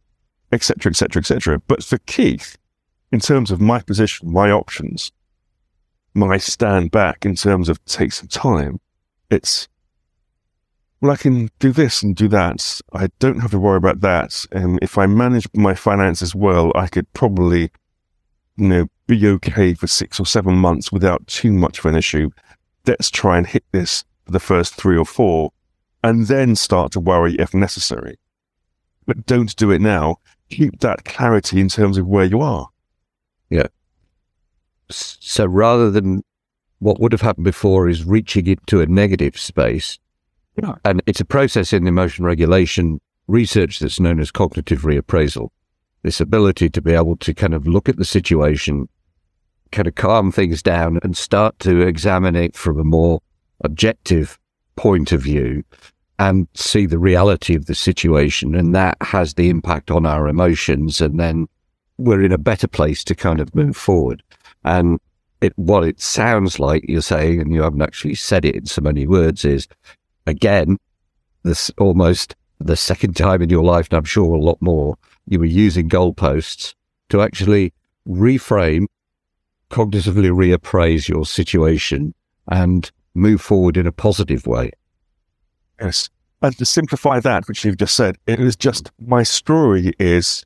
[0.51, 1.59] etc., etc., etc.
[1.67, 2.57] But for Keith,
[3.11, 5.11] in terms of my position, my options,
[6.13, 8.79] my stand back in terms of take some time,
[9.29, 9.67] it's
[10.99, 12.81] well, I can do this and do that.
[12.91, 14.45] I don't have to worry about that.
[14.51, 17.71] And if I manage my finances well, I could probably,
[18.55, 22.29] you know, be okay for six or seven months without too much of an issue.
[22.85, 25.51] Let's try and hit this for the first three or four
[26.03, 28.19] and then start to worry if necessary.
[29.05, 30.17] But don't do it now.
[30.49, 32.69] Keep that clarity in terms of where you are.
[33.49, 33.67] Yeah.
[34.89, 36.23] So rather than
[36.79, 39.99] what would have happened before is reaching into a negative space,
[40.61, 40.75] yeah.
[40.83, 45.49] And it's a process in emotion regulation research that's known as cognitive reappraisal.
[46.03, 48.89] This ability to be able to kind of look at the situation,
[49.71, 53.21] kind of calm things down and start to examine it from a more
[53.63, 54.37] objective
[54.75, 55.63] point of view
[56.19, 58.55] and see the reality of the situation.
[58.55, 61.01] And that has the impact on our emotions.
[61.01, 61.47] And then
[61.97, 64.23] we're in a better place to kind of move forward.
[64.63, 64.99] And
[65.41, 68.81] it, what it sounds like you're saying, and you haven't actually said it in so
[68.81, 69.67] many words, is
[70.25, 70.77] again,
[71.43, 75.39] this almost the second time in your life, and I'm sure a lot more, you
[75.39, 76.73] were using goalposts
[77.09, 77.73] to actually
[78.07, 78.87] reframe,
[79.69, 82.13] cognitively reappraise your situation
[82.47, 84.71] and move forward in a positive way.
[85.79, 86.09] Yes.
[86.41, 90.45] And to simplify that, which you've just said, it is just my story is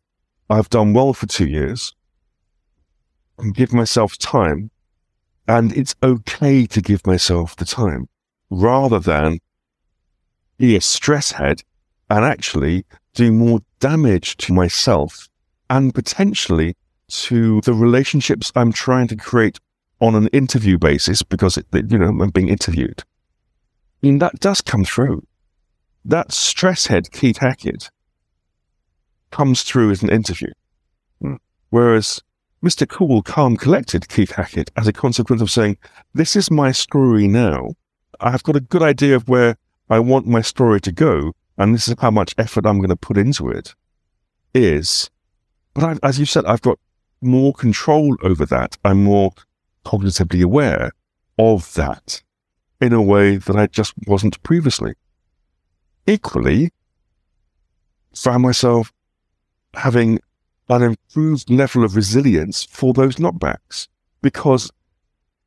[0.49, 1.93] I've done well for two years
[3.37, 4.71] and give myself time.
[5.47, 8.07] And it's okay to give myself the time
[8.49, 9.39] rather than
[10.57, 11.63] be a stress head
[12.09, 15.27] and actually do more damage to myself
[15.69, 16.75] and potentially
[17.11, 19.59] to the relationships I'm trying to create
[19.99, 23.03] on an interview basis because, it, you know, I'm being interviewed.
[24.01, 25.25] I mean, that does come through.
[26.03, 27.91] That stress head, Keith Hackett,
[29.29, 30.51] comes through as an interview.
[31.21, 31.35] Hmm.
[31.69, 32.21] Whereas
[32.63, 32.87] Mr.
[32.87, 35.77] Cool, calm, collected Keith Hackett, as a consequence of saying,
[36.13, 37.73] This is my story now.
[38.19, 39.57] I've got a good idea of where
[39.89, 42.95] I want my story to go, and this is how much effort I'm going to
[42.95, 43.73] put into it.
[44.53, 45.09] Is,
[45.73, 46.77] but I've, as you said, I've got
[47.21, 48.77] more control over that.
[48.83, 49.31] I'm more
[49.85, 50.91] cognitively aware
[51.37, 52.21] of that
[52.79, 54.95] in a way that I just wasn't previously.
[56.07, 56.71] Equally,
[58.13, 58.91] found myself
[59.75, 60.19] having
[60.69, 63.87] an improved level of resilience for those knockbacks
[64.21, 64.71] because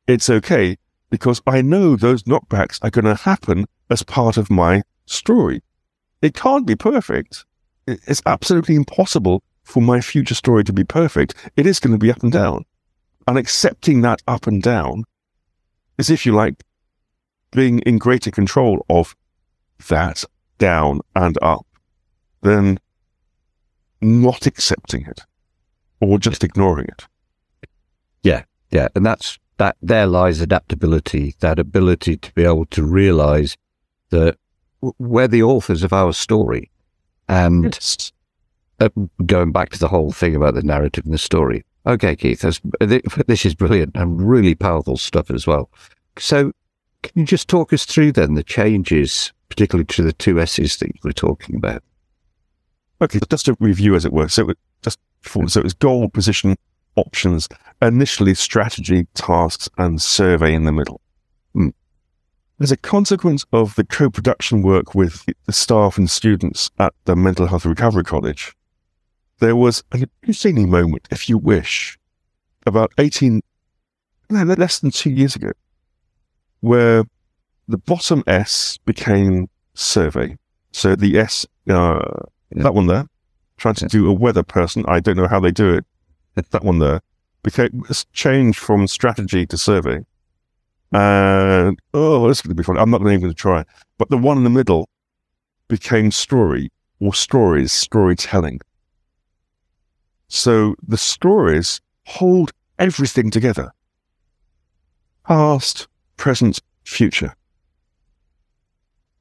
[0.07, 0.77] it's okay
[1.09, 5.61] because I know those knockbacks are going to happen as part of my story.
[6.21, 7.45] It can't be perfect.
[7.87, 11.35] It's absolutely impossible for my future story to be perfect.
[11.57, 12.63] It is going to be up and down.
[13.27, 15.03] And accepting that up and down
[15.97, 16.63] is, if you like,
[17.51, 19.15] being in greater control of
[19.89, 20.23] that
[20.57, 21.65] down and up
[22.41, 22.79] than
[24.01, 25.21] not accepting it
[25.99, 27.05] or just ignoring it.
[28.23, 28.89] Yeah, yeah.
[28.95, 33.57] And that's that there lies adaptability, that ability to be able to realize
[34.09, 34.37] that
[34.99, 36.69] we're the authors of our story.
[37.27, 38.11] And yes.
[38.79, 38.89] Uh,
[39.25, 41.63] going back to the whole thing about the narrative and the story.
[41.87, 42.41] Okay, Keith,
[43.27, 45.69] this is brilliant and really powerful stuff as well.
[46.17, 46.51] So,
[47.03, 50.87] can you just talk us through then the changes, particularly to the two S's that
[50.87, 51.83] you were talking about?
[53.01, 54.29] Okay, just a review, as it were.
[54.29, 56.55] So, it just so it was goal, position,
[56.95, 57.47] options,
[57.81, 61.01] initially strategy, tasks, and survey in the middle.
[61.53, 61.69] Hmm.
[62.59, 67.47] As a consequence of the co-production work with the staff and students at the Mental
[67.47, 68.54] Health Recovery College,
[69.39, 71.97] there was an interesting moment, if you wish,
[72.65, 73.41] about 18,
[74.29, 75.51] no, less than two years ago,
[76.61, 77.03] where
[77.67, 80.37] the bottom S became survey.
[80.71, 81.99] So the S, uh,
[82.55, 82.63] yeah.
[82.63, 83.07] that one there,
[83.57, 83.89] trying to yeah.
[83.89, 84.83] do a weather person.
[84.87, 85.85] I don't know how they do it.
[86.35, 87.01] that one there
[87.43, 90.03] became changed from strategy to survey.
[90.91, 92.77] And oh, this is going to be fun.
[92.77, 93.63] I'm not even going to try.
[93.97, 94.89] But the one in the middle
[95.67, 98.61] became story or stories, storytelling.
[100.27, 103.71] So the stories hold everything together
[105.25, 107.35] past, present, future.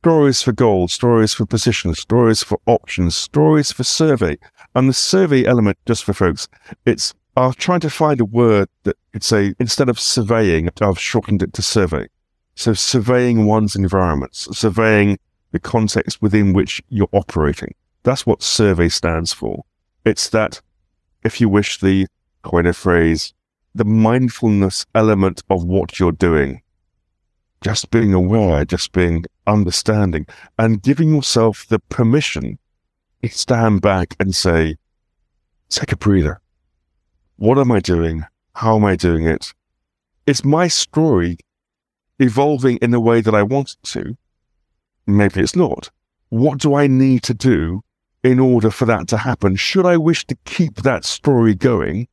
[0.02, 4.36] Stories for goal, stories for position, stories for options, stories for survey.
[4.74, 6.46] And the survey element, just for folks,
[6.84, 11.00] it's I was trying to find a word that could say, instead of surveying, I've
[11.00, 12.06] shortened it to survey.
[12.54, 15.18] So surveying one's environments, surveying
[15.50, 17.74] the context within which you're operating.
[18.04, 19.64] That's what survey stands for.
[20.04, 20.60] It's that,
[21.24, 22.06] if you wish, the
[22.42, 23.32] coin a phrase,
[23.74, 26.62] the mindfulness element of what you're doing.
[27.62, 30.26] Just being aware, just being understanding
[30.58, 32.58] and giving yourself the permission
[33.22, 34.76] to stand back and say,
[35.70, 36.40] take a breather
[37.36, 38.24] what am I doing?
[38.54, 39.52] How am I doing it?
[40.26, 41.36] Is my story
[42.18, 44.16] evolving in the way that I want it to?
[45.06, 45.90] Maybe it's not.
[46.28, 47.82] What do I need to do
[48.24, 49.54] in order for that to happen?
[49.54, 52.08] Should I wish to keep that story going?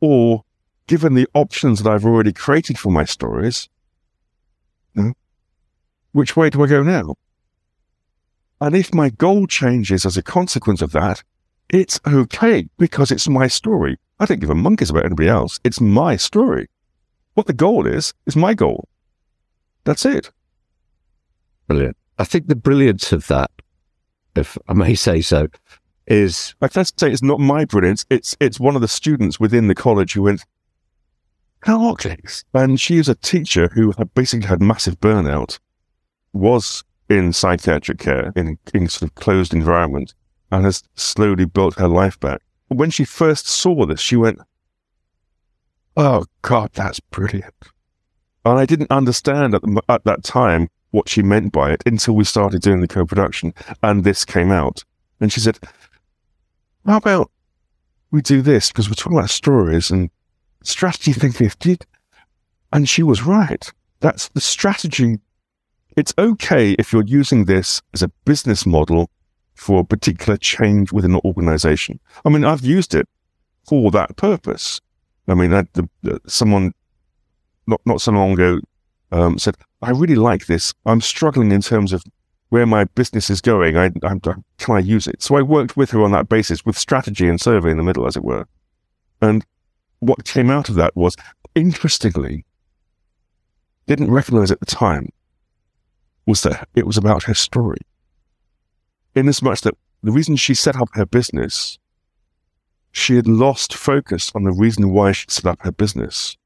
[0.00, 0.44] Or,
[0.86, 3.70] given the options that I've already created for my stories,
[4.94, 5.12] hmm,
[6.12, 7.14] which way do I go now?
[8.60, 11.24] And if my goal changes as a consequence of that,
[11.70, 13.98] it's okay because it's my story.
[14.20, 15.58] I don't give a monkeys about anybody else.
[15.64, 16.68] It's my story.
[17.32, 18.88] What the goal is, is my goal.
[19.84, 20.30] That's it.
[21.66, 21.96] Brilliant.
[22.18, 23.50] I think the brilliance of that,
[24.36, 25.48] if I may say so,
[26.06, 28.04] is I can't say it's not my brilliance.
[28.10, 30.44] It's it's one of the students within the college who went,
[31.66, 32.18] okay.
[32.52, 35.58] And she is a teacher who had basically had massive burnout,
[36.32, 40.14] was in psychiatric care in, in sort of closed environment,
[40.50, 42.40] and has slowly built her life back.
[42.68, 44.40] When she first saw this, she went,
[45.96, 47.54] Oh God, that's brilliant.
[48.44, 52.14] And I didn't understand at, the, at that time what she meant by it until
[52.14, 54.84] we started doing the co-production and this came out.
[55.20, 55.58] And she said,
[56.86, 57.30] how about
[58.12, 58.68] we do this?
[58.68, 60.08] Because we're talking about stories and
[60.62, 61.78] strategy thinking.
[62.72, 63.72] And she was right.
[63.98, 65.18] That's the strategy.
[65.96, 69.10] It's okay if you're using this as a business model
[69.54, 71.98] for a particular change within an organization.
[72.24, 73.08] I mean, I've used it
[73.66, 74.80] for that purpose.
[75.26, 76.72] I mean, the, the, someone
[77.66, 78.60] not not so long ago
[79.10, 80.74] um, said, "I really like this.
[80.86, 82.02] I'm struggling in terms of
[82.48, 83.76] where my business is going.
[83.76, 84.18] I, I,
[84.58, 87.40] can I use it?" So I worked with her on that basis, with strategy and
[87.40, 88.46] survey in the middle, as it were.
[89.20, 89.44] And
[90.00, 91.16] what came out of that was,
[91.54, 92.44] interestingly,
[93.86, 95.10] didn't recognize at the time,
[96.26, 97.80] was that it was about her story.
[99.14, 101.78] In as much that the reason she set up her business
[102.94, 106.36] she had lost focus on the reason why she'd set up her business.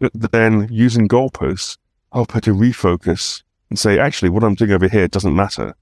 [0.00, 1.78] But then using goalposts
[2.14, 5.74] help her to refocus and say, actually, what I'm doing over here doesn't matter.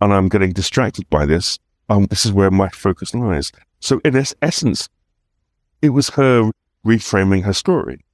[0.00, 1.58] And I'm getting distracted by this.
[1.88, 3.50] Um, this is where my focus lies.
[3.80, 4.88] So in essence,
[5.82, 6.50] it was her
[6.86, 8.04] reframing her story.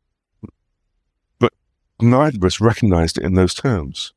[1.40, 1.52] But
[2.00, 4.12] neither of us recognized it in those terms.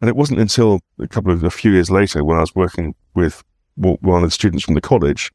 [0.00, 2.94] And it wasn't until a couple of, a few years later when I was working
[3.14, 3.42] with
[3.74, 5.32] one of the students from the college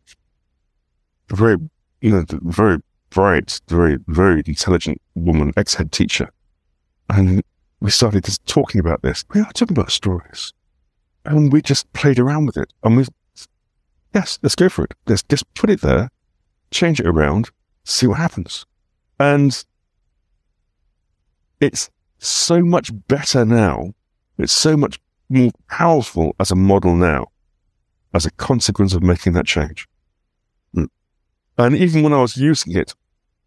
[1.29, 1.57] a very,
[2.01, 2.79] you know, very
[3.09, 6.29] bright, very, very intelligent woman, ex-head teacher.
[7.13, 7.43] And
[7.79, 9.23] we started just talking about this.
[9.33, 10.51] We are talking about stories.
[11.25, 12.73] And we just played around with it.
[12.83, 13.05] And we,
[14.15, 14.95] yes, let's go for it.
[15.05, 16.09] Let's just put it there,
[16.71, 17.51] change it around,
[17.83, 18.65] see what happens.
[19.19, 19.63] And
[21.59, 23.93] it's so much better now.
[24.39, 24.99] It's so much
[25.29, 27.27] more powerful as a model now,
[28.15, 29.87] as a consequence of making that change.
[30.75, 30.87] Mm.
[31.59, 32.95] And even when I was using it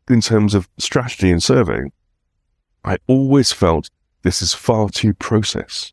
[0.09, 1.91] in terms of strategy and surveying,
[2.87, 3.91] I always felt
[4.23, 5.93] this is far too process.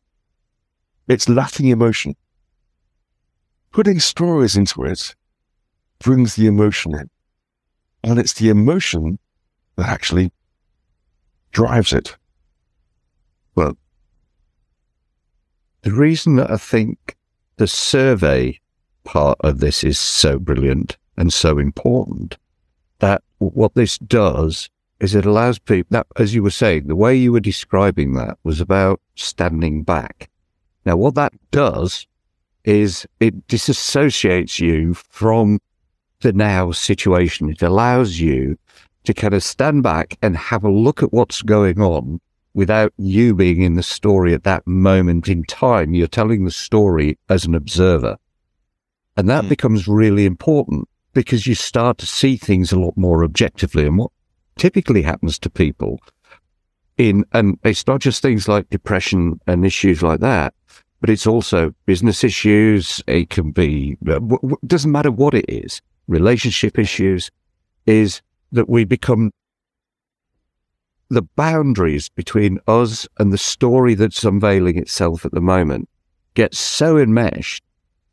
[1.08, 2.14] It's lacking emotion.
[3.72, 5.16] Putting stories into it
[5.98, 7.10] brings the emotion in.
[8.04, 9.18] And it's the emotion
[9.76, 10.32] that actually
[11.50, 12.16] drives it.
[13.56, 13.76] Well,
[15.82, 17.16] the reason that I think
[17.56, 18.60] the survey
[19.02, 22.38] part of this is so brilliant and so important
[23.00, 24.70] that what this does
[25.04, 28.38] is it allows people that, as you were saying, the way you were describing that
[28.42, 30.28] was about standing back.
[30.84, 32.06] Now, what that does
[32.64, 35.60] is it disassociates you from
[36.22, 37.50] the now situation.
[37.50, 38.58] It allows you
[39.04, 42.20] to kind of stand back and have a look at what's going on
[42.54, 45.92] without you being in the story at that moment in time.
[45.92, 48.16] You're telling the story as an observer.
[49.16, 49.50] And that mm.
[49.50, 53.86] becomes really important because you start to see things a lot more objectively.
[53.86, 54.10] And what
[54.56, 56.00] typically happens to people
[56.96, 60.54] in, and it's not just things like depression and issues like that,
[61.00, 63.02] but it's also business issues.
[63.06, 64.20] It can be, uh,
[64.66, 67.30] doesn't matter what it is, relationship issues,
[67.86, 69.30] is that we become
[71.10, 75.88] the boundaries between us and the story that's unveiling itself at the moment
[76.34, 77.62] get so enmeshed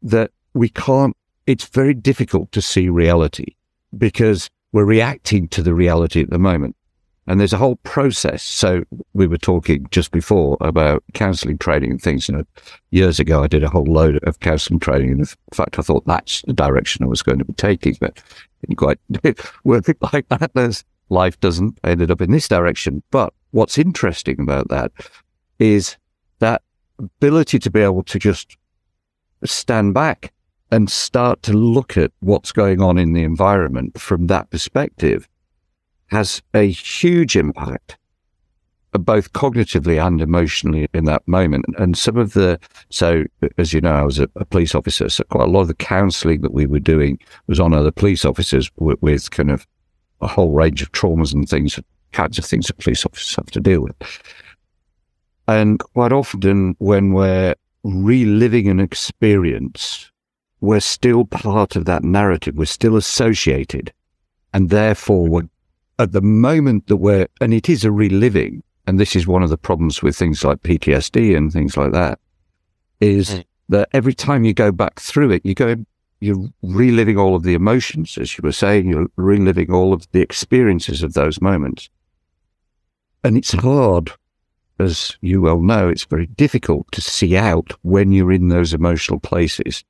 [0.01, 1.15] that we can't
[1.47, 3.55] it's very difficult to see reality
[3.97, 6.75] because we're reacting to the reality at the moment.
[7.27, 8.41] And there's a whole process.
[8.41, 12.27] So we were talking just before about counseling training and things.
[12.27, 12.43] You know,
[12.89, 15.11] years ago, I did a whole load of counseling training.
[15.11, 18.21] In fact, I thought that's the direction I was going to be taking, but
[18.61, 18.99] didn't quite
[19.63, 20.51] work like that.
[20.55, 23.03] There's, life doesn't ended up in this direction.
[23.11, 24.91] But what's interesting about that
[25.59, 25.97] is
[26.39, 26.63] that
[26.97, 28.57] ability to be able to just
[29.45, 30.33] stand back
[30.71, 35.27] and start to look at what's going on in the environment from that perspective
[36.07, 37.97] has a huge impact
[38.99, 41.65] both cognitively and emotionally in that moment.
[41.77, 42.59] And some of the,
[42.89, 43.23] so
[43.57, 45.73] as you know, I was a, a police officer, so quite a lot of the
[45.73, 49.65] counselling that we were doing was on other police officers with, with, kind of
[50.21, 51.79] a whole range of traumas and things,
[52.11, 53.95] kinds of things that police officers have to deal with.
[55.47, 60.10] And quite often when we're reliving an experience
[60.61, 62.55] we're still part of that narrative.
[62.55, 63.91] We're still associated.
[64.53, 65.49] And therefore, we're,
[65.99, 69.49] at the moment that we're, and it is a reliving, and this is one of
[69.49, 72.19] the problems with things like PTSD and things like that,
[72.99, 73.45] is mm.
[73.69, 75.75] that every time you go back through it, you go,
[76.19, 80.21] you're reliving all of the emotions, as you were saying, you're reliving all of the
[80.21, 81.89] experiences of those moments.
[83.23, 84.11] And it's hard,
[84.79, 89.19] as you well know, it's very difficult to see out when you're in those emotional
[89.19, 89.83] places.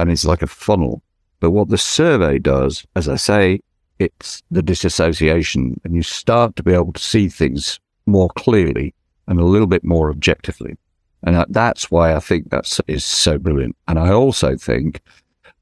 [0.00, 1.02] And it's like a funnel.
[1.40, 3.60] But what the survey does, as I say,
[3.98, 8.94] it's the disassociation, and you start to be able to see things more clearly
[9.28, 10.76] and a little bit more objectively.
[11.22, 13.76] And that's why I think that is so brilliant.
[13.88, 15.02] And I also think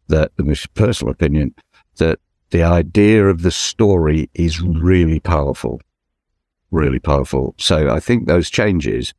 [0.07, 1.55] that, in this personal opinion,
[1.97, 2.21] that
[2.51, 5.81] the idea of the story is really powerful,
[6.71, 7.55] really powerful.
[7.59, 9.13] So I think those changes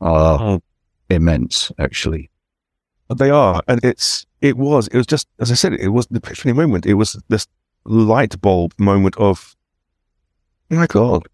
[0.00, 0.62] are oh.
[1.10, 2.30] immense, actually.
[3.14, 6.18] They are, and it's it was it was just as I said, it was the
[6.18, 6.86] epiphany moment.
[6.86, 7.46] It was this
[7.84, 9.56] light bulb moment of,
[10.70, 11.26] oh my God,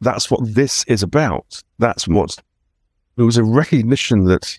[0.00, 1.62] that's what this is about.
[1.78, 2.36] That's what
[3.16, 4.58] it was a recognition that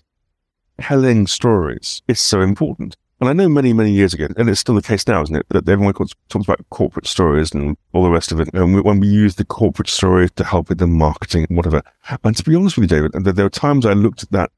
[0.80, 2.96] telling stories is so important.
[3.20, 5.46] And I know many, many years ago, and it's still the case now, isn't it?
[5.48, 8.48] That everyone talks about corporate stories and all the rest of it.
[8.54, 11.82] And when we use the corporate story to help with the marketing and whatever.
[12.22, 14.52] And to be honest with you, David, there were times I looked at that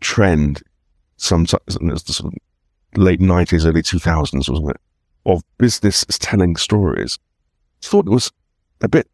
[0.00, 0.62] trend,
[1.16, 2.30] sometimes, was the
[2.96, 4.80] late 90s, early 2000s, wasn't it?
[5.26, 7.18] Of business telling stories.
[7.82, 8.30] I Thought it was
[8.80, 9.08] a bit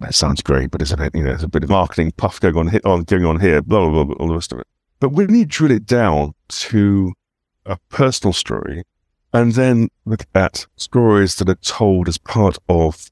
[0.00, 2.40] that sounds great, but it's a bit, you know, there's a bit of marketing puff
[2.40, 4.66] going on, on going on here, blah, blah, blah, all the rest of it.
[5.00, 7.12] But when you drill it down to
[7.64, 8.84] a personal story
[9.32, 13.10] and then look at stories that are told as part of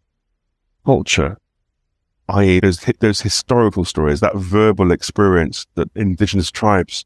[0.85, 1.39] culture,
[2.29, 2.61] i.e.
[2.61, 7.05] those, those historical stories, that verbal experience that indigenous tribes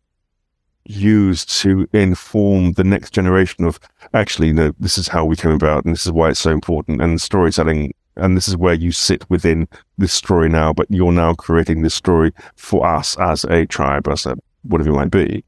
[0.89, 3.78] use to inform the next generation of
[4.14, 7.01] actually, know, this is how we came about and this is why it's so important.
[7.01, 11.34] And storytelling and this is where you sit within this story now, but you're now
[11.34, 15.45] creating this story for us as a tribe, as a whatever it might be.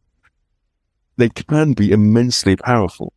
[1.16, 3.12] They can be immensely powerful.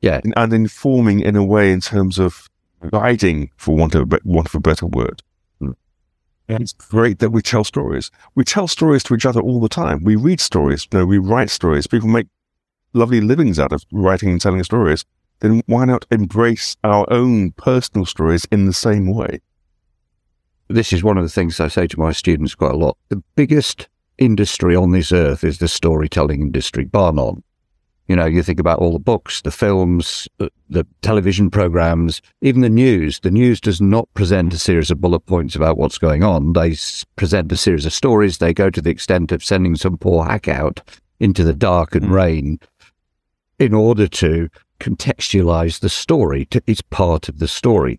[0.00, 0.20] Yeah.
[0.22, 2.48] And, and informing in a way in terms of
[2.90, 5.22] guiding, for want of a, want of a better word.
[6.48, 8.10] And it's great that we tell stories.
[8.34, 10.04] We tell stories to each other all the time.
[10.04, 10.86] We read stories.
[10.92, 11.86] You know, we write stories.
[11.86, 12.28] People make
[12.92, 15.04] lovely livings out of writing and telling stories
[15.40, 19.40] then why not embrace our own personal stories in the same way?
[20.68, 22.96] This is one of the things I say to my students quite a lot.
[23.08, 23.88] The biggest
[24.18, 27.42] industry on this earth is the storytelling industry, bar none.
[28.08, 32.68] You know, you think about all the books, the films, the television programs, even the
[32.68, 33.18] news.
[33.20, 36.52] The news does not present a series of bullet points about what's going on.
[36.52, 36.76] They
[37.16, 38.38] present a series of stories.
[38.38, 40.80] They go to the extent of sending some poor hack out
[41.18, 42.12] into the dark and mm.
[42.12, 42.60] rain
[43.58, 44.48] in order to
[44.78, 46.44] contextualize the story.
[46.46, 47.98] To, it's part of the story.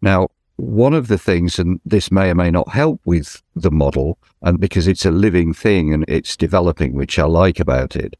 [0.00, 4.18] Now, one of the things, and this may or may not help with the model,
[4.42, 8.14] and because it's a living thing and it's developing, which I like about it,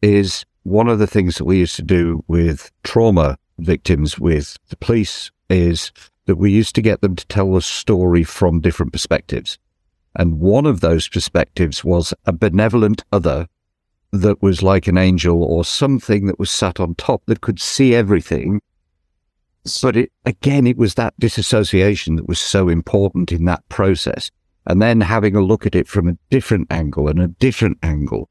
[0.00, 4.76] is one of the things that we used to do with trauma victims with the
[4.76, 5.92] police is
[6.26, 9.58] that we used to get them to tell a story from different perspectives.
[10.14, 13.48] And one of those perspectives was a benevolent other
[14.12, 17.94] that was like an angel or something that was sat on top that could see
[17.94, 18.60] everything.
[19.82, 24.30] But it, again, it was that disassociation that was so important in that process.
[24.66, 28.28] And then having a look at it from a different angle and a different angle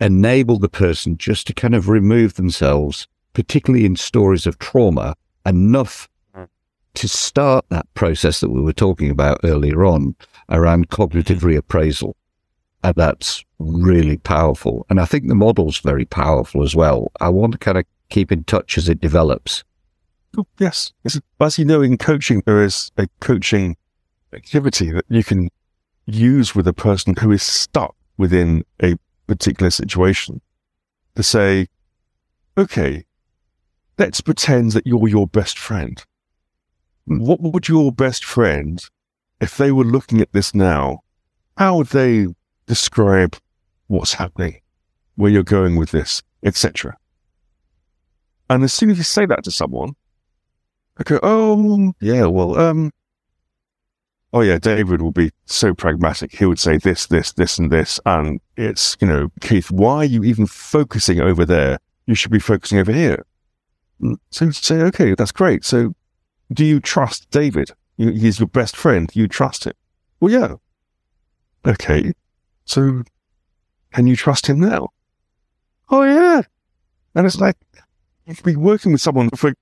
[0.00, 6.08] enable the person just to kind of remove themselves, particularly in stories of trauma, enough
[6.34, 6.44] hmm.
[6.94, 10.14] to start that process that we were talking about earlier on
[10.50, 10.94] around hmm.
[10.94, 12.14] cognitive reappraisal.
[12.84, 14.86] And that's really powerful.
[14.90, 17.10] And I think the model's very powerful as well.
[17.20, 19.64] I want to kind of keep in touch as it develops.
[20.36, 20.92] Oh, yes.
[21.40, 23.76] As you know, in coaching, there is a coaching
[24.32, 25.48] activity that you can
[26.04, 30.40] use with a person who is stuck within a particular situation
[31.14, 31.68] to say,
[32.56, 33.04] okay,
[33.98, 36.04] let's pretend that you're your best friend.
[37.06, 38.82] What would your best friend,
[39.40, 41.00] if they were looking at this now,
[41.56, 42.26] how would they
[42.66, 43.36] describe
[43.86, 44.60] what's happening,
[45.14, 46.96] where you're going with this, etc.
[48.50, 49.94] And as soon as you say that to someone,
[50.98, 52.90] I go, oh, yeah, well, um,
[54.32, 56.36] oh yeah, David will be so pragmatic.
[56.36, 58.00] He would say this, this, this, and this.
[58.04, 61.78] And it's, you know, Keith, why are you even focusing over there?
[62.06, 63.24] You should be focusing over here.
[64.00, 65.64] Mm, so say, okay, that's great.
[65.64, 65.94] So
[66.52, 67.70] do you trust David?
[67.96, 69.10] He's your best friend.
[69.14, 69.72] You trust him?
[70.20, 70.54] Well, yeah.
[71.66, 72.12] Okay.
[72.64, 73.02] So
[73.92, 74.88] can you trust him now?
[75.88, 76.42] Oh, yeah.
[77.14, 77.56] And it's like,
[78.26, 79.54] you've been working with someone for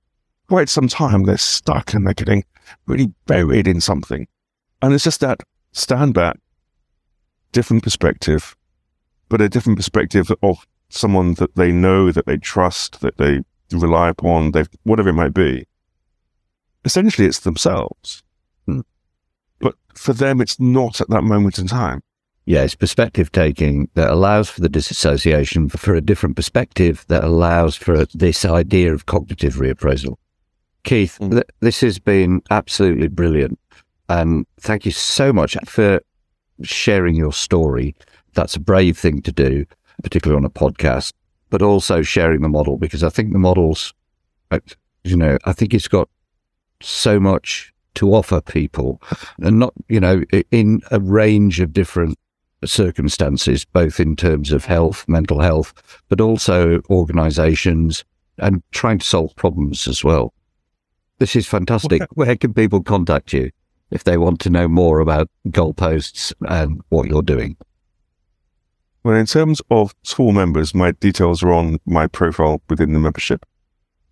[0.49, 1.25] quite some time.
[1.25, 2.45] They're stuck and they're getting
[2.87, 4.27] really buried in something.
[4.85, 5.41] And it's just that
[5.73, 6.39] stand back,
[7.53, 8.55] different perspective,
[9.31, 13.41] but a different perspective of someone that they know, that they trust, that they
[13.73, 15.67] rely upon, they whatever it might be.
[16.85, 18.23] Essentially, it's themselves.
[18.67, 18.81] Hmm.
[19.59, 22.03] But for them, it's not at that moment in time.
[22.45, 27.75] Yeah, it's perspective taking that allows for the disassociation for a different perspective that allows
[27.75, 30.17] for this idea of cognitive reappraisal.
[30.83, 31.31] Keith, Mm.
[31.31, 33.59] th- this has been absolutely brilliant.
[34.09, 36.01] And thank you so much for
[36.63, 37.95] sharing your story.
[38.35, 39.65] That's a brave thing to do,
[40.03, 41.13] particularly on a podcast,
[41.51, 43.95] but also sharing the model because I think the model's,
[44.51, 44.61] uh,
[45.05, 46.09] you know, I think it's got
[46.81, 49.01] so much to offer people
[49.41, 52.19] and not, you know, in a range of different
[52.65, 55.73] circumstances, both in terms of health, mental health,
[56.09, 58.05] but also organizations
[58.39, 60.35] and trying to solve problems as well.
[61.19, 62.03] This is fantastic.
[62.15, 63.51] Where can people contact you
[63.95, 67.57] if they want to know more about goalposts and what you're doing?
[69.05, 73.47] Well, in terms of school members, my details are on my profile within the membership.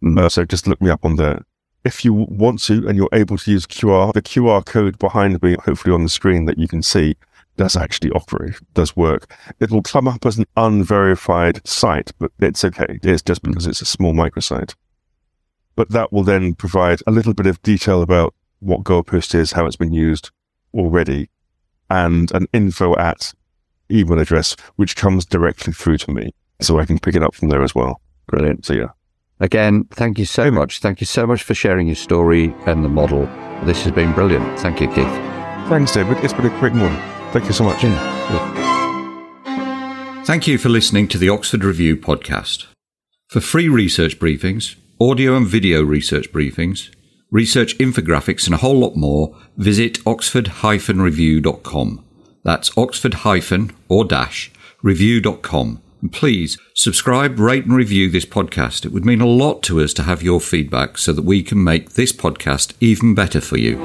[0.03, 0.19] Mm.
[0.19, 1.45] Uh, so just look me up on there.
[1.85, 5.57] If you want to and you're able to use QR, the QR code behind me,
[5.65, 7.17] hopefully on the screen that you can see,
[7.57, 9.35] does actually operate, does work.
[9.59, 13.01] It will come up as an unverified site, but it's okay.
[13.03, 14.75] It's just because it's a small microsite.
[15.75, 19.67] But that will then provide a little bit of detail about what Goalpost is, how
[19.67, 20.31] it's been used
[20.75, 21.29] already,
[21.91, 23.35] and an info at
[23.91, 26.31] email address, which comes directly through to me.
[26.61, 28.01] So I can pick it up from there as well.
[28.29, 28.65] Brilliant.
[28.65, 28.89] So yeah.
[29.41, 30.79] Again, thank you so much.
[30.79, 33.27] Thank you so much for sharing your story and the model.
[33.65, 34.59] This has been brilliant.
[34.61, 35.05] Thank you, Keith.
[35.69, 36.19] Thanks, David.
[36.19, 37.01] It's been a great morning.
[37.33, 37.83] Thank you so much.
[37.83, 38.63] Yeah.
[40.25, 42.67] Thank you for listening to the Oxford Review podcast.
[43.29, 46.91] For free research briefings, audio and video research briefings,
[47.33, 52.05] research infographics, and a whole lot more, visit oxford-review.com.
[52.45, 54.53] That's oxford- or dash
[54.83, 55.81] review.com.
[56.01, 58.85] And please subscribe, rate, and review this podcast.
[58.85, 61.63] It would mean a lot to us to have your feedback so that we can
[61.63, 63.77] make this podcast even better for you.